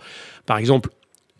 Par 0.46 0.58
exemple, 0.58 0.90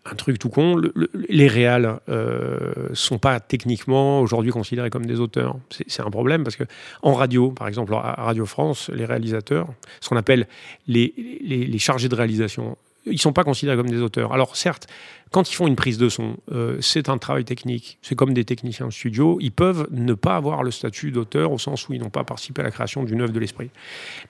un 0.07 0.15
truc 0.15 0.39
tout 0.39 0.51
con, 0.51 0.81
les 1.29 1.49
réals 1.49 1.99
euh, 2.09 2.89
sont 2.93 3.19
pas 3.19 3.41
techniquement 3.41 4.21
aujourd'hui 4.21 4.53
considérés 4.53 4.91
comme 4.91 5.07
des 5.07 5.19
auteurs. 5.19 5.57
C'est 5.71 6.03
un 6.03 6.11
problème 6.11 6.45
parce 6.45 6.57
que 6.57 6.65
en 7.03 7.15
radio, 7.15 7.51
par 7.51 7.69
exemple 7.69 7.95
à 7.95 8.15
Radio 8.19 8.45
France, 8.45 8.91
les 8.93 9.07
réalisateurs, 9.07 9.69
ce 10.01 10.09
qu'on 10.09 10.17
appelle 10.17 10.47
les, 10.87 11.15
les, 11.41 11.79
chargés 11.79 12.09
de 12.09 12.15
réalisation, 12.15 12.77
ils 13.07 13.21
sont 13.21 13.33
pas 13.33 13.45
considérés 13.45 13.77
comme 13.77 13.91
des 13.91 14.01
auteurs. 14.01 14.33
Alors 14.33 14.57
certes, 14.57 14.87
quand 15.31 15.51
ils 15.51 15.55
font 15.55 15.67
une 15.67 15.77
prise 15.77 15.99
de 15.99 16.09
son, 16.09 16.37
euh, 16.53 16.79
c'est 16.81 17.09
un 17.09 17.19
travail 17.19 17.45
technique. 17.45 17.99
C'est 18.03 18.15
comme 18.15 18.35
des 18.35 18.45
techniciens 18.45 18.87
de 18.87 18.93
studio. 18.93 19.39
Ils 19.41 19.51
peuvent 19.51 19.89
ne 19.91 20.15
pas 20.15 20.37
avoir 20.37 20.63
le 20.63 20.71
statut 20.71 21.11
d'auteur 21.11 21.51
au 21.51 21.59
sens 21.59 21.89
où 21.89 21.93
ils 21.93 22.01
n'ont 22.01 22.11
pas 22.11 22.25
participé 22.25 22.61
à 22.61 22.65
la 22.65 22.71
création 22.71 23.03
d'une 23.03 23.21
œuvre 23.21 23.33
de 23.33 23.41
l'esprit. 23.41 23.71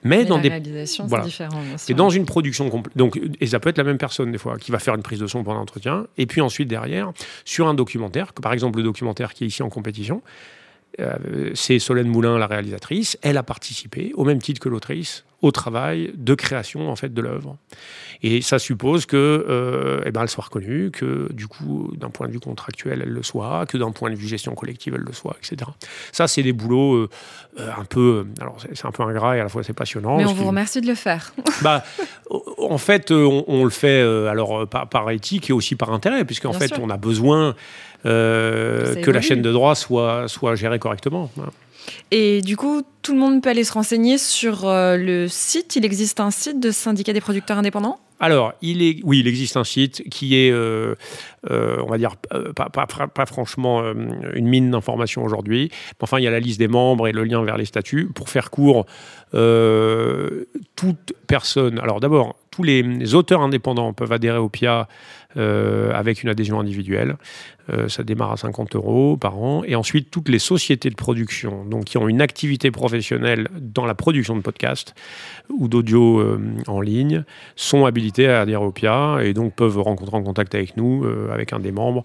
Mais, 0.03 0.25
dans 0.25 0.39
des 0.39 0.49
voilà. 1.07 1.25
Et 1.87 1.93
dans 1.93 2.09
une 2.09 2.25
production 2.25 2.69
complète. 2.69 2.97
Donc, 2.97 3.19
et 3.39 3.47
ça 3.47 3.59
peut 3.59 3.69
être 3.69 3.77
la 3.77 3.83
même 3.83 3.99
personne 3.99 4.31
des 4.31 4.37
fois 4.37 4.57
qui 4.57 4.71
va 4.71 4.79
faire 4.79 4.95
une 4.95 5.03
prise 5.03 5.19
de 5.19 5.27
son 5.27 5.43
pendant 5.43 5.59
l'entretien. 5.59 6.07
Et 6.17 6.25
puis 6.25 6.41
ensuite 6.41 6.67
derrière, 6.67 7.11
sur 7.43 7.67
un 7.67 7.75
documentaire, 7.75 8.33
que 8.33 8.41
par 8.41 8.53
exemple 8.53 8.79
le 8.79 8.83
documentaire 8.83 9.33
qui 9.33 9.43
est 9.43 9.47
ici 9.47 9.61
en 9.61 9.69
compétition, 9.69 10.23
euh, 10.99 11.51
c'est 11.53 11.79
Solène 11.79 12.07
Moulin, 12.07 12.37
la 12.37 12.47
réalisatrice. 12.47 13.17
Elle 13.21 13.37
a 13.37 13.43
participé, 13.43 14.11
au 14.15 14.23
même 14.23 14.41
titre 14.41 14.59
que 14.59 14.69
l'autrice, 14.69 15.25
au 15.45 15.51
travail 15.51 16.11
de 16.15 16.33
création 16.33 16.89
en 16.89 16.95
fait 16.95 17.13
de 17.13 17.21
l'œuvre. 17.21 17.57
Et 18.23 18.41
ça 18.41 18.57
suppose 18.57 19.05
que, 19.05 19.15
euh, 19.17 20.01
eh 20.05 20.11
ben, 20.11 20.23
elle 20.23 20.29
soit 20.29 20.45
reconnue, 20.45 20.89
que 20.89 21.31
du 21.31 21.47
coup, 21.47 21.91
d'un 21.95 22.09
point 22.09 22.27
de 22.27 22.31
vue 22.31 22.39
contractuel, 22.39 23.03
elle 23.03 23.11
le 23.11 23.21
soit, 23.21 23.65
que 23.67 23.77
d'un 23.77 23.91
point 23.91 24.09
de 24.09 24.15
vue 24.15 24.27
gestion 24.27 24.55
collective, 24.55 24.95
elle 24.95 25.03
le 25.03 25.13
soit, 25.13 25.35
etc. 25.37 25.69
Ça, 26.11 26.27
c'est 26.27 26.41
des 26.41 26.53
boulots 26.53 26.95
euh, 26.95 27.09
un 27.77 27.85
peu, 27.85 28.25
alors 28.41 28.57
c'est 28.73 28.85
un 28.85 28.91
peu 28.91 29.03
ingrat 29.03 29.37
et 29.37 29.39
à 29.39 29.43
la 29.43 29.49
fois 29.49 29.63
c'est 29.63 29.73
passionnant. 29.73 30.17
Mais 30.17 30.25
on 30.25 30.33
vous 30.33 30.47
remercie 30.47 30.81
de 30.81 30.87
le 30.87 30.95
faire. 30.95 31.33
bah, 31.61 31.83
en 32.57 32.79
fait, 32.79 33.11
on, 33.11 33.63
le 33.63 33.69
fait 33.69 34.01
alors 34.01 34.67
par, 34.67 34.89
par, 34.89 35.11
éthique 35.11 35.51
et 35.51 35.53
aussi 35.53 35.75
par 35.75 35.91
intérêt, 35.91 36.25
puisqu'en 36.25 36.53
fait, 36.53 36.79
on 36.79 36.89
a 36.89 36.97
besoin 36.97 37.55
euh, 38.05 38.95
que 39.01 39.09
la 39.09 39.21
chaîne 39.21 39.41
de 39.41 39.51
droit 39.51 39.73
soit, 39.73 40.27
soit 40.27 40.55
gérée 40.55 40.77
correctement. 40.77 41.31
Et 42.11 42.41
du 42.41 42.57
coup, 42.57 42.81
tout 43.01 43.13
le 43.13 43.19
monde 43.19 43.41
peut 43.41 43.49
aller 43.49 43.63
se 43.63 43.73
renseigner 43.73 44.17
sur 44.17 44.67
euh, 44.67 44.97
le 44.97 45.27
site. 45.27 45.75
Il 45.75 45.85
existe 45.85 46.19
un 46.19 46.31
site 46.31 46.59
de 46.59 46.71
syndicat 46.71 47.13
des 47.13 47.21
producteurs 47.21 47.57
indépendants? 47.57 47.99
Alors, 48.19 48.53
il 48.61 48.81
est, 48.81 49.01
oui, 49.03 49.19
il 49.19 49.27
existe 49.27 49.57
un 49.57 49.65
site 49.65 50.09
qui 50.09 50.35
est, 50.35 50.49
euh, 50.49 50.95
on 51.49 51.85
va 51.85 51.97
dire, 51.97 52.15
pas, 52.55 53.25
franchement 53.25 53.83
une 54.33 54.47
mine 54.47 54.71
d'informations 54.71 55.25
aujourd'hui. 55.25 55.69
Enfin, 55.99 56.19
il 56.19 56.23
y 56.23 56.27
a 56.27 56.31
la 56.31 56.39
liste 56.39 56.57
des 56.57 56.69
membres 56.69 57.09
et 57.09 57.11
le 57.11 57.25
lien 57.25 57.43
vers 57.43 57.57
les 57.57 57.65
statuts. 57.65 58.09
Pour 58.15 58.29
faire 58.29 58.51
court, 58.51 58.85
toute 59.33 61.13
personne. 61.27 61.77
Alors, 61.79 61.99
d'abord, 61.99 62.37
tous 62.51 62.63
les 62.63 63.15
auteurs 63.15 63.41
indépendants 63.41 63.91
peuvent 63.91 64.13
adhérer 64.13 64.37
au 64.37 64.47
PIA 64.47 64.87
euh, 65.37 65.91
avec 65.93 66.23
une 66.23 66.29
adhésion 66.29 66.61
individuelle. 66.61 67.17
Euh, 67.71 67.89
ça 67.89 68.03
démarre 68.03 68.31
à 68.31 68.37
50 68.37 68.75
euros 68.75 69.17
par 69.17 69.37
an. 69.37 69.63
Et 69.65 69.75
ensuite, 69.75 70.11
toutes 70.11 70.29
les 70.29 70.39
sociétés 70.39 70.89
de 70.89 70.95
production, 70.95 71.65
donc 71.65 71.85
qui 71.85 71.97
ont 71.97 72.07
une 72.07 72.21
activité 72.21 72.69
professionnelle 72.71 73.47
dans 73.59 73.85
la 73.85 73.95
production 73.95 74.35
de 74.35 74.41
podcasts 74.41 74.93
ou 75.49 75.67
d'audio 75.67 76.19
euh, 76.19 76.39
en 76.67 76.81
ligne, 76.81 77.23
sont 77.55 77.85
habilitées 77.85 78.27
à 78.27 78.41
adhérer 78.41 78.63
au 78.63 78.71
PIA 78.71 79.19
et 79.23 79.33
donc 79.33 79.55
peuvent 79.55 79.79
rentrer 79.79 80.15
en 80.15 80.23
contact 80.23 80.53
avec 80.53 80.77
nous, 80.77 81.05
avec 81.31 81.53
un 81.53 81.59
des 81.59 81.71
membres. 81.71 82.03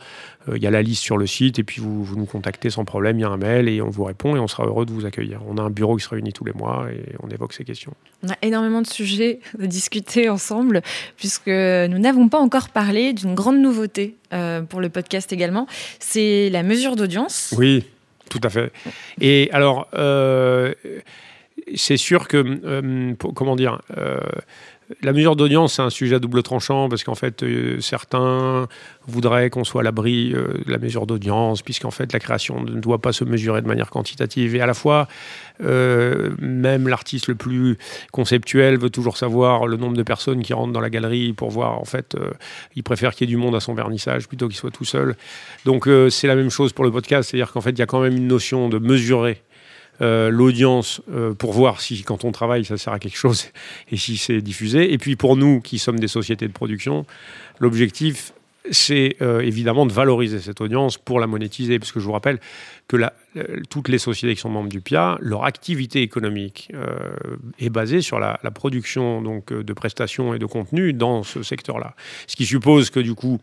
Il 0.54 0.62
y 0.62 0.66
a 0.66 0.70
la 0.70 0.82
liste 0.82 1.02
sur 1.02 1.18
le 1.18 1.26
site 1.26 1.58
et 1.58 1.64
puis 1.64 1.80
vous, 1.80 2.02
vous 2.02 2.16
nous 2.16 2.24
contactez 2.24 2.70
sans 2.70 2.84
problème. 2.84 3.18
Il 3.18 3.22
y 3.22 3.24
a 3.24 3.28
un 3.28 3.36
mail 3.36 3.68
et 3.68 3.82
on 3.82 3.90
vous 3.90 4.04
répond 4.04 4.36
et 4.36 4.38
on 4.38 4.48
sera 4.48 4.64
heureux 4.64 4.86
de 4.86 4.92
vous 4.92 5.04
accueillir. 5.04 5.40
On 5.48 5.58
a 5.58 5.62
un 5.62 5.70
bureau 5.70 5.96
qui 5.96 6.04
se 6.04 6.08
réunit 6.08 6.32
tous 6.32 6.44
les 6.44 6.52
mois 6.52 6.86
et 6.90 7.14
on 7.22 7.28
évoque 7.28 7.52
ces 7.52 7.64
questions. 7.64 7.92
On 8.22 8.28
a 8.30 8.36
énormément 8.42 8.82
de 8.82 8.86
sujets 8.86 9.40
à 9.62 9.66
discuter 9.66 10.28
ensemble 10.28 10.82
puisque 11.16 11.48
nous 11.48 11.98
n'avons 11.98 12.28
pas 12.28 12.38
encore 12.38 12.70
parlé 12.70 13.12
d'une 13.12 13.34
grande 13.34 13.60
nouveauté 13.60 14.16
euh, 14.32 14.62
pour 14.62 14.80
le 14.80 14.88
podcast 14.88 15.32
également, 15.32 15.49
c'est 15.98 16.50
la 16.50 16.62
mesure 16.62 16.96
d'audience. 16.96 17.54
Oui, 17.56 17.84
tout 18.28 18.40
à 18.42 18.50
fait. 18.50 18.72
Et 19.20 19.48
alors, 19.52 19.88
euh, 19.94 20.74
c'est 21.74 21.96
sûr 21.96 22.28
que, 22.28 22.60
euh, 22.64 23.14
comment 23.34 23.56
dire, 23.56 23.80
la 25.02 25.12
mesure 25.12 25.36
d'audience, 25.36 25.74
c'est 25.74 25.82
un 25.82 25.90
sujet 25.90 26.16
à 26.16 26.18
double 26.18 26.42
tranchant 26.42 26.88
parce 26.88 27.04
qu'en 27.04 27.14
fait, 27.14 27.42
euh, 27.42 27.80
certains 27.80 28.66
voudraient 29.06 29.48
qu'on 29.48 29.64
soit 29.64 29.82
à 29.82 29.84
l'abri 29.84 30.32
euh, 30.34 30.54
de 30.64 30.70
la 30.70 30.78
mesure 30.78 31.06
d'audience, 31.06 31.62
puisqu'en 31.62 31.90
fait, 31.90 32.12
la 32.12 32.18
création 32.18 32.62
ne 32.62 32.80
doit 32.80 32.98
pas 32.98 33.12
se 33.12 33.24
mesurer 33.24 33.62
de 33.62 33.68
manière 33.68 33.90
quantitative. 33.90 34.56
Et 34.56 34.60
à 34.60 34.66
la 34.66 34.74
fois, 34.74 35.06
euh, 35.62 36.30
même 36.40 36.88
l'artiste 36.88 37.28
le 37.28 37.36
plus 37.36 37.78
conceptuel 38.10 38.78
veut 38.78 38.90
toujours 38.90 39.16
savoir 39.16 39.66
le 39.66 39.76
nombre 39.76 39.96
de 39.96 40.02
personnes 40.02 40.42
qui 40.42 40.52
rentrent 40.52 40.72
dans 40.72 40.80
la 40.80 40.90
galerie 40.90 41.32
pour 41.32 41.50
voir, 41.50 41.78
en 41.78 41.84
fait, 41.84 42.16
il 42.74 42.82
préfère 42.82 43.14
qu'il 43.14 43.28
y 43.28 43.32
ait 43.32 43.34
du 43.34 43.40
monde 43.40 43.54
à 43.54 43.60
son 43.60 43.74
vernissage 43.74 44.26
plutôt 44.26 44.48
qu'il 44.48 44.56
soit 44.56 44.70
tout 44.70 44.84
seul. 44.84 45.16
Donc, 45.64 45.88
c'est 46.10 46.26
la 46.26 46.34
même 46.34 46.50
chose 46.50 46.72
pour 46.72 46.84
le 46.84 46.90
podcast, 46.90 47.30
c'est-à-dire 47.30 47.52
qu'en 47.52 47.60
fait, 47.60 47.70
il 47.70 47.78
y 47.78 47.82
a 47.82 47.86
quand 47.86 48.00
même 48.00 48.16
une 48.16 48.26
notion 48.26 48.68
de 48.68 48.78
mesurer 48.78 49.42
euh, 50.02 50.30
l'audience 50.30 51.02
euh, 51.10 51.34
pour 51.34 51.52
voir 51.52 51.80
si 51.80 52.02
quand 52.02 52.24
on 52.24 52.32
travaille 52.32 52.64
ça 52.64 52.78
sert 52.78 52.92
à 52.92 52.98
quelque 52.98 53.18
chose 53.18 53.48
et 53.90 53.96
si 53.96 54.16
c'est 54.16 54.40
diffusé. 54.40 54.92
Et 54.92 54.98
puis 54.98 55.16
pour 55.16 55.36
nous 55.36 55.60
qui 55.60 55.78
sommes 55.78 56.00
des 56.00 56.08
sociétés 56.08 56.48
de 56.48 56.52
production, 56.52 57.04
l'objectif 57.58 58.32
c'est 58.70 59.16
euh, 59.22 59.40
évidemment 59.40 59.86
de 59.86 59.92
valoriser 59.92 60.38
cette 60.38 60.60
audience 60.60 60.98
pour 60.98 61.18
la 61.18 61.26
monétiser, 61.26 61.78
parce 61.78 61.92
que 61.92 62.00
je 62.00 62.04
vous 62.04 62.12
rappelle 62.12 62.38
que 62.88 62.96
toutes 63.70 63.88
les 63.88 63.98
sociétés 63.98 64.34
qui 64.34 64.40
sont 64.40 64.50
membres 64.50 64.68
du 64.68 64.80
PIA, 64.80 65.16
leur 65.20 65.44
activité 65.44 66.02
économique 66.02 66.70
est 67.58 67.70
basée 67.70 68.02
sur 68.02 68.18
la, 68.18 68.38
la, 68.42 68.50
production 68.50 69.22
donc, 69.22 69.52
de 69.52 69.72
prestations 69.72 70.34
et 70.34 70.38
de 70.38 70.44
contenus 70.44 70.94
dans 70.94 71.22
ce 71.22 71.42
secteur-là. 71.42 71.94
Ce 72.26 72.36
qui 72.36 72.44
suppose 72.44 72.90
que 72.90 73.00
du 73.00 73.14
coup, 73.14 73.40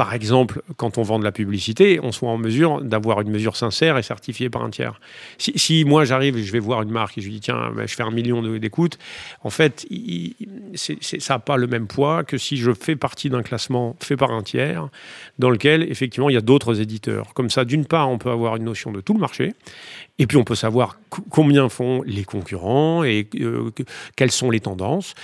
par 0.00 0.14
exemple, 0.14 0.62
quand 0.78 0.96
on 0.96 1.02
vend 1.02 1.18
de 1.18 1.24
la 1.24 1.30
publicité, 1.30 2.00
on 2.02 2.10
soit 2.10 2.30
en 2.30 2.38
mesure 2.38 2.80
d'avoir 2.80 3.20
une 3.20 3.28
mesure 3.28 3.54
sincère 3.54 3.98
et 3.98 4.02
certifiée 4.02 4.48
par 4.48 4.62
un 4.62 4.70
tiers. 4.70 4.98
Si, 5.36 5.84
moi 5.84 6.06
j'arrive 6.06 6.38
et 6.38 6.42
je 6.42 6.50
vais 6.52 6.58
voir 6.58 6.80
une 6.80 6.88
marque 6.88 7.18
et 7.18 7.20
je 7.20 7.26
lui 7.26 7.34
dis 7.34 7.40
tiens, 7.40 7.70
ben, 7.76 7.86
je 7.86 7.94
fais 7.94 8.02
un 8.02 8.10
million 8.10 8.40
d'écoutes, 8.56 8.96
en 9.44 9.50
fait, 9.50 9.86
ça 10.74 11.34
n'a 11.34 11.38
pas 11.38 11.58
le 11.58 11.66
même 11.66 11.86
poids 11.86 12.24
que 12.24 12.38
si 12.38 12.56
je 12.56 12.72
fais 12.72 12.96
partie 12.96 13.28
d'un 13.28 13.42
classement 13.42 13.94
fait 14.00 14.16
par 14.16 14.30
un 14.30 14.42
tiers, 14.42 14.88
dans 15.38 15.50
lequel 15.50 15.82
effectivement 15.82 16.30
il 16.30 16.32
y 16.32 16.38
a 16.38 16.40
d'autres 16.40 16.80
éditeurs. 16.80 17.34
Comme 17.34 17.50
ça, 17.50 17.66
d'une 17.66 17.84
part, 17.84 18.08
on 18.08 18.16
peut 18.16 18.30
avoir 18.30 18.56
une 18.56 18.64
notion 18.64 18.92
de 18.92 19.02
tout 19.02 19.12
le 19.12 19.20
marché, 19.20 19.52
et 20.20 20.26
puis 20.26 20.36
on 20.36 20.44
peut 20.44 20.54
savoir 20.54 20.98
combien 21.30 21.68
font 21.68 22.02
les 22.06 22.24
concurrents 22.24 23.04
et 23.04 23.26
euh, 23.40 23.70
quelles 24.16 24.30
sont 24.30 24.50
les 24.50 24.60
tendances, 24.60 25.14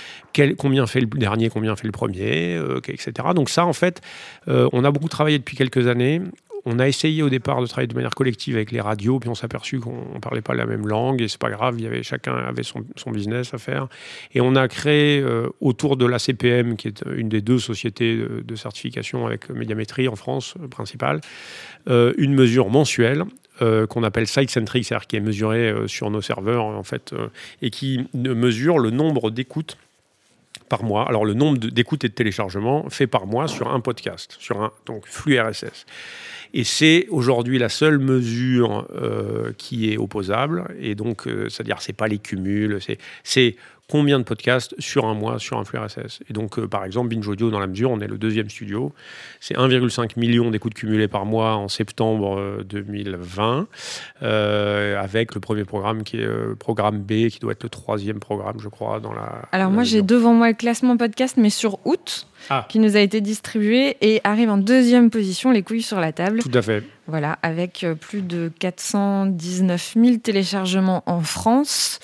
combien 0.57 0.87
fait 0.87 1.01
le 1.01 1.05
dernier, 1.07 1.49
combien 1.49 1.75
fait 1.75 1.85
le 1.85 1.91
premier, 1.91 2.55
euh, 2.55 2.79
etc. 2.87 3.11
Donc 3.35 3.49
ça, 3.49 3.65
en 3.65 3.73
fait, 3.73 4.01
euh, 4.47 4.66
on 4.73 4.83
a 4.83 4.91
beaucoup 4.91 5.09
travaillé 5.09 5.37
depuis 5.37 5.57
quelques 5.57 5.87
années. 5.87 6.21
On 6.65 6.79
a 6.79 6.87
essayé 6.87 7.23
au 7.23 7.29
départ 7.29 7.61
de 7.61 7.67
travailler 7.67 7.87
de 7.87 7.95
manière 7.95 8.15
collective 8.15 8.55
avec 8.55 8.71
les 8.71 8.81
radios, 8.81 9.19
puis 9.19 9.29
on 9.29 9.35
s'est 9.35 9.45
aperçu 9.45 9.79
qu'on 9.79 10.15
ne 10.15 10.19
parlait 10.19 10.41
pas 10.41 10.53
la 10.53 10.65
même 10.65 10.85
langue, 10.85 11.21
et 11.21 11.29
c'est 11.29 11.39
pas 11.39 11.49
grave, 11.49 11.75
il 11.77 11.85
y 11.85 11.87
avait, 11.87 12.03
chacun 12.03 12.35
avait 12.35 12.63
son, 12.63 12.83
business 13.11 13.53
à 13.53 13.57
faire. 13.57 13.87
Et 14.33 14.41
on 14.41 14.53
a 14.55 14.67
créé 14.67 15.23
autour 15.61 15.95
de 15.95 16.05
la 16.05 16.19
CPM, 16.19 16.75
qui 16.75 16.89
est 16.89 17.05
une 17.15 17.29
des 17.29 17.41
deux 17.41 17.59
sociétés 17.59 18.17
de, 18.17 18.55
certification 18.55 19.27
avec 19.27 19.49
médiamétrie 19.49 20.09
en 20.09 20.17
France 20.17 20.55
principale, 20.69 21.21
une 21.87 22.33
mesure 22.33 22.69
mensuelle 22.69 23.23
euh, 23.63 23.87
qu'on 23.87 24.03
appelle 24.03 24.27
site-centric, 24.27 24.85
c'est-à-dire 24.85 25.07
qui 25.07 25.15
est 25.15 25.21
mesuré 25.21 25.69
euh, 25.69 25.87
sur 25.87 26.11
nos 26.11 26.21
serveurs 26.21 26.65
en 26.65 26.83
fait, 26.83 27.13
euh, 27.13 27.29
et 27.63 27.71
qui 27.71 28.05
mesure 28.13 28.77
le 28.77 28.91
nombre 28.91 29.31
d'écoutes 29.31 29.77
par 30.69 30.83
mois. 30.83 31.07
Alors 31.07 31.25
le 31.25 31.33
nombre 31.33 31.57
d'écoutes 31.57 32.03
et 32.03 32.09
de 32.09 32.13
téléchargements 32.13 32.89
fait 32.89 33.07
par 33.07 33.25
mois 33.25 33.47
sur 33.47 33.69
un 33.69 33.79
podcast, 33.79 34.35
sur 34.39 34.61
un 34.61 34.71
donc 34.85 35.05
flux 35.05 35.39
RSS. 35.39 35.85
Et 36.53 36.63
c'est 36.63 37.07
aujourd'hui 37.09 37.59
la 37.59 37.69
seule 37.69 37.99
mesure 37.99 38.87
qui 39.57 39.91
est 39.91 39.97
opposable. 39.97 40.73
Et 40.79 40.95
donc, 40.95 41.23
c'est-à-dire, 41.49 41.81
c'est 41.81 41.91
pas 41.91 42.07
les 42.07 42.19
cumuls, 42.19 42.79
c'est 43.23 43.55
combien 43.89 44.19
de 44.19 44.23
podcasts 44.23 44.75
sur 44.79 45.05
un 45.05 45.13
mois 45.13 45.39
sur 45.39 45.57
un 45.57 45.63
flux 45.63 45.79
RSS. 45.79 46.19
Et 46.29 46.33
donc, 46.33 46.59
euh, 46.59 46.67
par 46.67 46.83
exemple, 46.83 47.09
Binge 47.09 47.27
Audio, 47.27 47.49
dans 47.49 47.59
la 47.59 47.67
mesure, 47.67 47.89
on 47.89 47.99
est 48.01 48.07
le 48.07 48.17
deuxième 48.17 48.49
studio. 48.49 48.93
C'est 49.39 49.55
1,5 49.55 50.19
million 50.19 50.51
d'écoutes 50.51 50.73
cumulées 50.73 51.07
par 51.07 51.25
mois 51.25 51.55
en 51.55 51.69
septembre 51.69 52.63
2020, 52.65 53.67
euh, 54.21 54.23
euh, 54.23 55.01
avec 55.01 55.33
le 55.35 55.39
premier 55.39 55.63
programme 55.63 56.03
qui 56.03 56.17
est 56.17 56.25
le 56.25 56.55
programme 56.55 56.99
B, 56.99 57.29
qui 57.29 57.39
doit 57.39 57.53
être 57.53 57.63
le 57.63 57.69
troisième 57.69 58.19
programme, 58.19 58.59
je 58.59 58.67
crois, 58.67 58.99
dans 58.99 59.13
la. 59.13 59.43
Alors, 59.53 59.71
moi, 59.71 59.83
j'ai 59.83 60.01
devant 60.01 60.33
moi 60.33 60.49
le 60.49 60.53
classement 60.53 60.97
podcast, 60.97 61.35
mais 61.37 61.49
sur 61.49 61.79
août. 61.85 62.27
Ah. 62.49 62.67
qui 62.69 62.77
nous 62.77 62.95
a 62.95 62.99
été 62.99 63.19
distribué 63.19 63.97
et 63.99 64.21
arrive 64.23 64.51
en 64.51 64.57
deuxième 64.57 65.09
position, 65.09 65.49
les 65.49 65.63
couilles 65.63 65.81
sur 65.81 65.99
la 65.99 66.13
table. 66.13 66.39
Tout 66.39 66.51
à 66.53 66.61
fait. 66.61 66.83
Voilà, 67.07 67.39
avec 67.41 67.83
plus 67.99 68.21
de 68.21 68.51
419 68.59 69.95
000 69.95 70.17
téléchargements 70.17 71.01
en 71.07 71.21
France. 71.21 71.99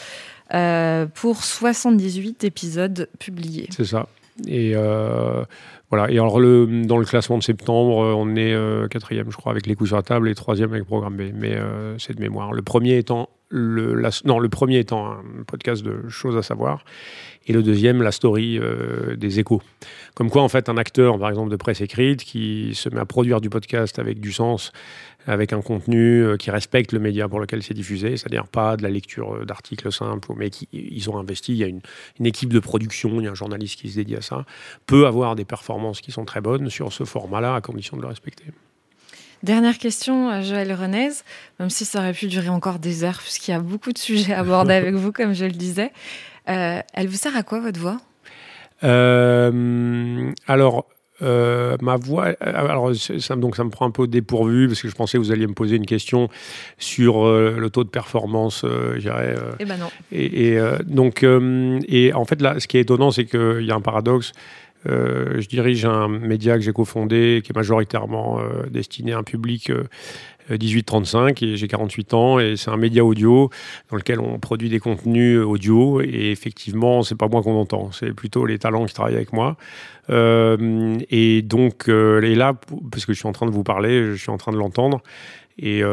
Euh, 0.54 1.08
pour 1.08 1.44
78 1.44 2.44
épisodes 2.44 3.10
publiés. 3.18 3.68
C'est 3.72 3.86
ça. 3.86 4.08
Et 4.48 4.74
euh, 4.76 5.44
voilà. 5.90 6.12
Et 6.12 6.20
alors, 6.20 6.40
dans 6.40 6.98
le 6.98 7.06
classement 7.06 7.40
de 7.40 7.44
septembre, 7.44 8.04
euh, 8.04 8.14
on 8.14 8.36
est 8.36 8.56
quatrième, 8.90 9.32
je 9.32 9.38
crois, 9.38 9.52
avec 9.52 9.66
les 9.66 9.76
coups 9.76 9.90
sur 9.90 9.98
la 9.98 10.04
table, 10.04 10.30
et 10.30 10.36
troisième 10.36 10.72
avec 10.72 10.86
programme 10.86 11.16
B. 11.16 11.32
Mais 11.34 11.58
c'est 11.98 12.16
de 12.16 12.22
mémoire. 12.22 12.54
Le 12.54 12.62
premier 12.62 12.98
étant 12.98 13.30
le, 13.56 14.02
non, 14.26 14.40
le 14.40 14.50
premier 14.50 14.80
étant 14.80 15.12
un 15.12 15.44
podcast 15.46 15.84
de 15.84 16.10
choses 16.10 16.36
à 16.36 16.42
savoir, 16.42 16.84
et 17.46 17.54
le 17.54 17.62
deuxième, 17.62 18.02
la 18.02 18.12
story 18.12 18.58
euh, 18.58 19.16
des 19.16 19.40
échos. 19.40 19.62
Comme 20.16 20.32
quoi, 20.32 20.42
en 20.42 20.50
fait, 20.50 20.70
un 20.70 20.78
acteur, 20.78 21.20
par 21.20 21.30
exemple, 21.30 21.52
de 21.52 21.56
presse 21.56 21.82
écrite, 21.82 22.24
qui 22.24 22.72
se 22.74 22.90
met 22.90 23.00
à 23.00 23.06
produire 23.06 23.42
du 23.42 23.52
podcast 23.52 24.00
avec 24.00 24.20
du 24.20 24.32
sens, 24.32 24.72
avec 25.28 25.54
un 25.54 25.62
contenu 25.62 26.24
euh, 26.24 26.36
qui 26.36 26.50
respecte 26.50 26.94
le 26.94 27.00
média 27.00 27.30
pour 27.30 27.40
lequel 27.40 27.62
c'est 27.62 27.76
diffusé, 27.76 28.18
c'est-à-dire 28.18 28.48
pas 28.48 28.76
de 28.76 28.82
la 28.82 28.90
lecture 28.90 29.36
euh, 29.36 29.46
d'articles 29.46 29.92
simples, 29.92 30.34
mais 30.36 30.50
qui, 30.50 30.68
ils 30.74 31.10
ont 31.12 31.18
investi, 31.18 31.52
il 31.52 31.58
y 31.58 31.64
a 31.64 31.68
une, 31.68 31.82
une, 32.20 32.26
équipe 32.26 32.52
de 32.52 32.60
production, 32.60 33.22
il 33.22 33.26
y 33.26 33.28
a 33.28 33.32
un 33.32 33.36
journaliste 33.36 33.80
qui 33.80 33.90
se 33.90 33.98
dédie 33.98 34.16
à 34.16 34.22
ça, 34.22 34.46
peut 34.88 35.06
avoir 35.06 35.36
des 35.36 35.46
performances 35.46 36.02
qui 36.02 36.12
sont 36.12 36.26
très 36.26 36.42
bonnes 36.42 36.72
sur 36.72 36.92
ce 36.92 37.04
format-là, 37.04 37.54
à 37.54 37.62
condition 37.62 37.98
de 37.98 38.02
le 38.02 38.08
respecter. 38.08 38.46
Dernière 39.44 39.78
question, 39.78 40.42
Joël 40.42 40.72
Renez, 40.74 41.10
même 41.60 41.70
si 41.70 41.84
ça 41.84 42.00
aurait 42.00 42.14
pu 42.14 42.28
durer 42.28 42.48
encore 42.48 42.80
des 42.80 43.04
heures, 43.04 43.20
puisqu'il 43.20 43.52
y 43.52 43.54
a 43.54 43.60
beaucoup 43.60 43.92
de 43.92 43.98
sujets 43.98 44.34
à 44.34 44.40
aborder 44.40 44.74
avec 44.74 44.94
vous, 44.94 45.12
comme 45.12 45.34
je 45.34 45.44
le 45.44 45.52
disais. 45.52 45.92
Euh, 46.50 46.80
elle 46.94 47.08
vous 47.08 47.18
sert 47.18 47.36
à 47.36 47.44
quoi, 47.44 47.60
votre 47.60 47.78
voix? 47.78 47.98
Euh, 48.86 50.32
Alors, 50.48 50.86
euh, 51.22 51.76
ma 51.82 51.98
voix, 51.98 52.34
alors 52.40 52.96
ça, 52.96 53.36
donc 53.36 53.58
ça 53.58 53.66
me 53.66 53.70
prend 53.70 53.86
un 53.86 53.92
peu 53.92 54.04
au 54.04 54.08
dépourvu 54.08 54.68
parce 54.68 54.82
que 54.82 54.88
je 54.88 54.96
pensais 54.96 55.18
que 55.18 55.24
vous 55.24 55.32
alliez 55.34 55.48
me 55.48 55.54
poser 55.54 55.76
une 55.76 55.86
question 55.86 56.30
sur 56.78 57.26
le 57.26 57.70
taux 57.70 57.84
de 57.84 57.90
performance, 57.90 58.64
je 58.64 59.00
dirais. 59.00 59.36
eh 59.60 59.66
ben 59.66 59.78
non. 59.78 59.90
Et, 60.14 60.58
donc, 60.86 61.24
et 61.24 62.14
en 62.14 62.24
fait 62.26 62.42
là, 62.42 62.60
ce 62.60 62.68
qui 62.68 62.78
est 62.78 62.82
étonnant, 62.82 63.12
c'est 63.12 63.26
qu'il 63.26 63.66
y 63.66 63.72
a 63.72 63.76
un 63.76 63.82
paradoxe. 63.82 64.32
Euh, 64.88 65.40
je 65.40 65.48
dirige 65.48 65.86
un 65.86 66.08
média 66.08 66.56
que 66.56 66.64
j'ai 66.64 66.74
cofondé, 66.74 67.42
qui 67.44 67.52
est 67.52 67.56
majoritairement 67.56 68.40
euh, 68.40 68.68
destiné 68.70 69.14
à 69.14 69.20
un 69.20 69.24
public 69.24 69.72
18-35 70.50 71.18
euh, 71.18 71.32
et 71.42 71.56
j'ai 71.56 71.68
48 71.68 72.14
ans 72.14 72.40
et 72.40 72.58
c'est 72.58 72.70
un 72.70 72.78
média 72.78 73.04
audio 73.06 73.50
dans 73.90 73.98
lequel 73.98 74.20
on 74.20 74.40
produit 74.40 74.70
des 74.70 74.80
contenus 74.80 75.40
audio 75.40 76.02
et 76.02 76.32
effectivement 76.32 77.02
c'est 77.02 77.16
pas 77.16 77.30
moi 77.30 77.42
qu'on 77.42 77.56
entend, 77.56 77.92
c'est 77.92 78.12
plutôt 78.12 78.46
les 78.46 78.60
talents 78.60 78.86
qui 78.86 78.94
travaillent 78.94 79.16
avec 79.16 79.32
moi. 79.32 79.56
et 80.10 81.42
donc 81.44 81.88
et 81.88 82.36
là, 82.36 82.54
parce 82.92 83.06
que 83.06 83.14
je 83.14 83.20
suis 83.20 83.28
en 83.28 83.32
train 83.32 83.46
de 83.46 83.52
vous 83.52 83.64
parler, 83.64 84.12
je 84.12 84.16
suis 84.16 84.32
en 84.32 84.38
train 84.38 84.52
de 84.52 84.58
l'entendre. 84.58 85.02
Et 85.60 85.84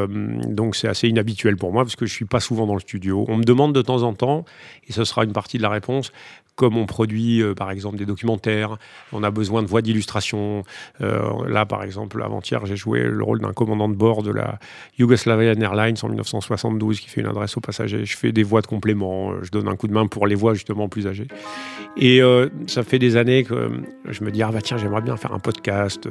donc 0.46 0.74
c'est 0.74 0.88
assez 0.88 1.08
inhabituel 1.08 1.56
pour 1.56 1.72
moi 1.72 1.84
parce 1.84 1.96
que 1.96 2.06
je 2.06 2.12
suis 2.12 2.24
pas 2.24 2.40
souvent 2.40 2.66
dans 2.66 2.74
le 2.74 2.80
studio. 2.80 3.26
On 3.28 3.36
me 3.36 3.44
demande 3.44 3.74
de 3.74 3.82
temps 3.82 4.02
en 4.02 4.14
temps, 4.14 4.44
et 4.88 4.92
ce 4.92 5.04
sera 5.04 5.24
une 5.24 5.32
partie 5.32 5.58
de 5.58 5.62
la 5.62 5.68
réponse, 5.68 6.12
comme 6.60 6.76
on 6.76 6.84
produit 6.84 7.42
euh, 7.42 7.54
par 7.54 7.70
exemple 7.70 7.96
des 7.96 8.04
documentaires, 8.04 8.76
on 9.14 9.22
a 9.22 9.30
besoin 9.30 9.62
de 9.62 9.66
voix 9.66 9.80
d'illustration. 9.80 10.62
Euh, 11.00 11.48
là, 11.48 11.64
par 11.64 11.82
exemple, 11.82 12.22
avant-hier, 12.22 12.66
j'ai 12.66 12.76
joué 12.76 13.02
le 13.02 13.24
rôle 13.24 13.40
d'un 13.40 13.54
commandant 13.54 13.88
de 13.88 13.94
bord 13.94 14.22
de 14.22 14.30
la 14.30 14.58
Yugoslavian 14.98 15.58
Airlines 15.58 15.96
en 16.02 16.08
1972 16.08 17.00
qui 17.00 17.08
fait 17.08 17.22
une 17.22 17.28
adresse 17.28 17.56
aux 17.56 17.62
passagers. 17.62 18.04
Je 18.04 18.14
fais 18.14 18.30
des 18.30 18.42
voix 18.42 18.60
de 18.60 18.66
complément, 18.66 19.32
euh, 19.32 19.38
je 19.42 19.50
donne 19.50 19.68
un 19.68 19.76
coup 19.76 19.88
de 19.88 19.94
main 19.94 20.06
pour 20.06 20.26
les 20.26 20.34
voix 20.34 20.52
justement 20.52 20.86
plus 20.90 21.06
âgées. 21.06 21.28
Et 21.96 22.20
ça 22.66 22.82
fait 22.82 22.98
des 22.98 23.16
années 23.16 23.42
que 23.42 23.68
je 24.08 24.22
me 24.22 24.30
dis 24.30 24.42
ah 24.42 24.50
bah 24.52 24.60
tiens 24.62 24.76
j'aimerais 24.78 25.00
bien 25.00 25.16
faire 25.16 25.32
un 25.32 25.40
podcast 25.40 26.08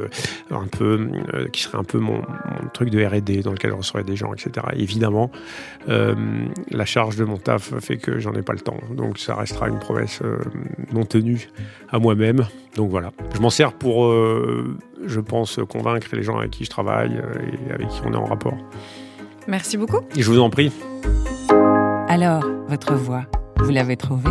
un 0.51 0.67
peu 0.67 1.09
qui 1.53 1.61
serait 1.61 1.77
un 1.77 1.85
peu 1.85 1.99
mon, 1.99 2.21
truc 2.73 2.89
de 2.89 3.03
R&D 3.03 3.38
dans 3.41 3.51
lequel 3.51 3.73
on 3.73 3.77
recevrait 3.77 4.03
des 4.03 4.15
gens 4.15 4.33
etc. 4.33 4.67
évidemment 4.75 5.31
la 5.87 6.85
charge 6.85 7.15
de 7.15 7.25
mon 7.25 7.37
taf 7.37 7.73
fait 7.79 7.97
que 7.97 8.19
j'en 8.19 8.33
ai 8.33 8.41
pas 8.41 8.53
le 8.53 8.59
temps 8.59 8.79
donc 8.95 9.17
ça 9.17 9.35
restera 9.35 9.67
une 9.67 9.79
promesse 9.79 10.21
non 10.91 11.05
tenu 11.05 11.49
à 11.89 11.99
moi-même. 11.99 12.45
Donc 12.75 12.89
voilà, 12.89 13.11
je 13.33 13.39
m'en 13.39 13.49
sers 13.49 13.73
pour, 13.73 14.05
euh, 14.05 14.77
je 15.05 15.19
pense, 15.19 15.59
convaincre 15.69 16.07
les 16.13 16.23
gens 16.23 16.37
avec 16.37 16.51
qui 16.51 16.65
je 16.65 16.69
travaille 16.69 17.17
euh, 17.17 17.67
et 17.67 17.73
avec 17.73 17.87
qui 17.89 18.01
on 18.05 18.13
est 18.13 18.17
en 18.17 18.25
rapport. 18.25 18.57
Merci 19.47 19.77
beaucoup. 19.77 20.01
Et 20.15 20.21
je 20.21 20.29
vous 20.29 20.39
en 20.39 20.49
prie. 20.49 20.71
Alors, 22.07 22.45
votre 22.67 22.93
voix, 22.93 23.25
vous 23.57 23.71
l'avez 23.71 23.97
trouvée? 23.97 24.29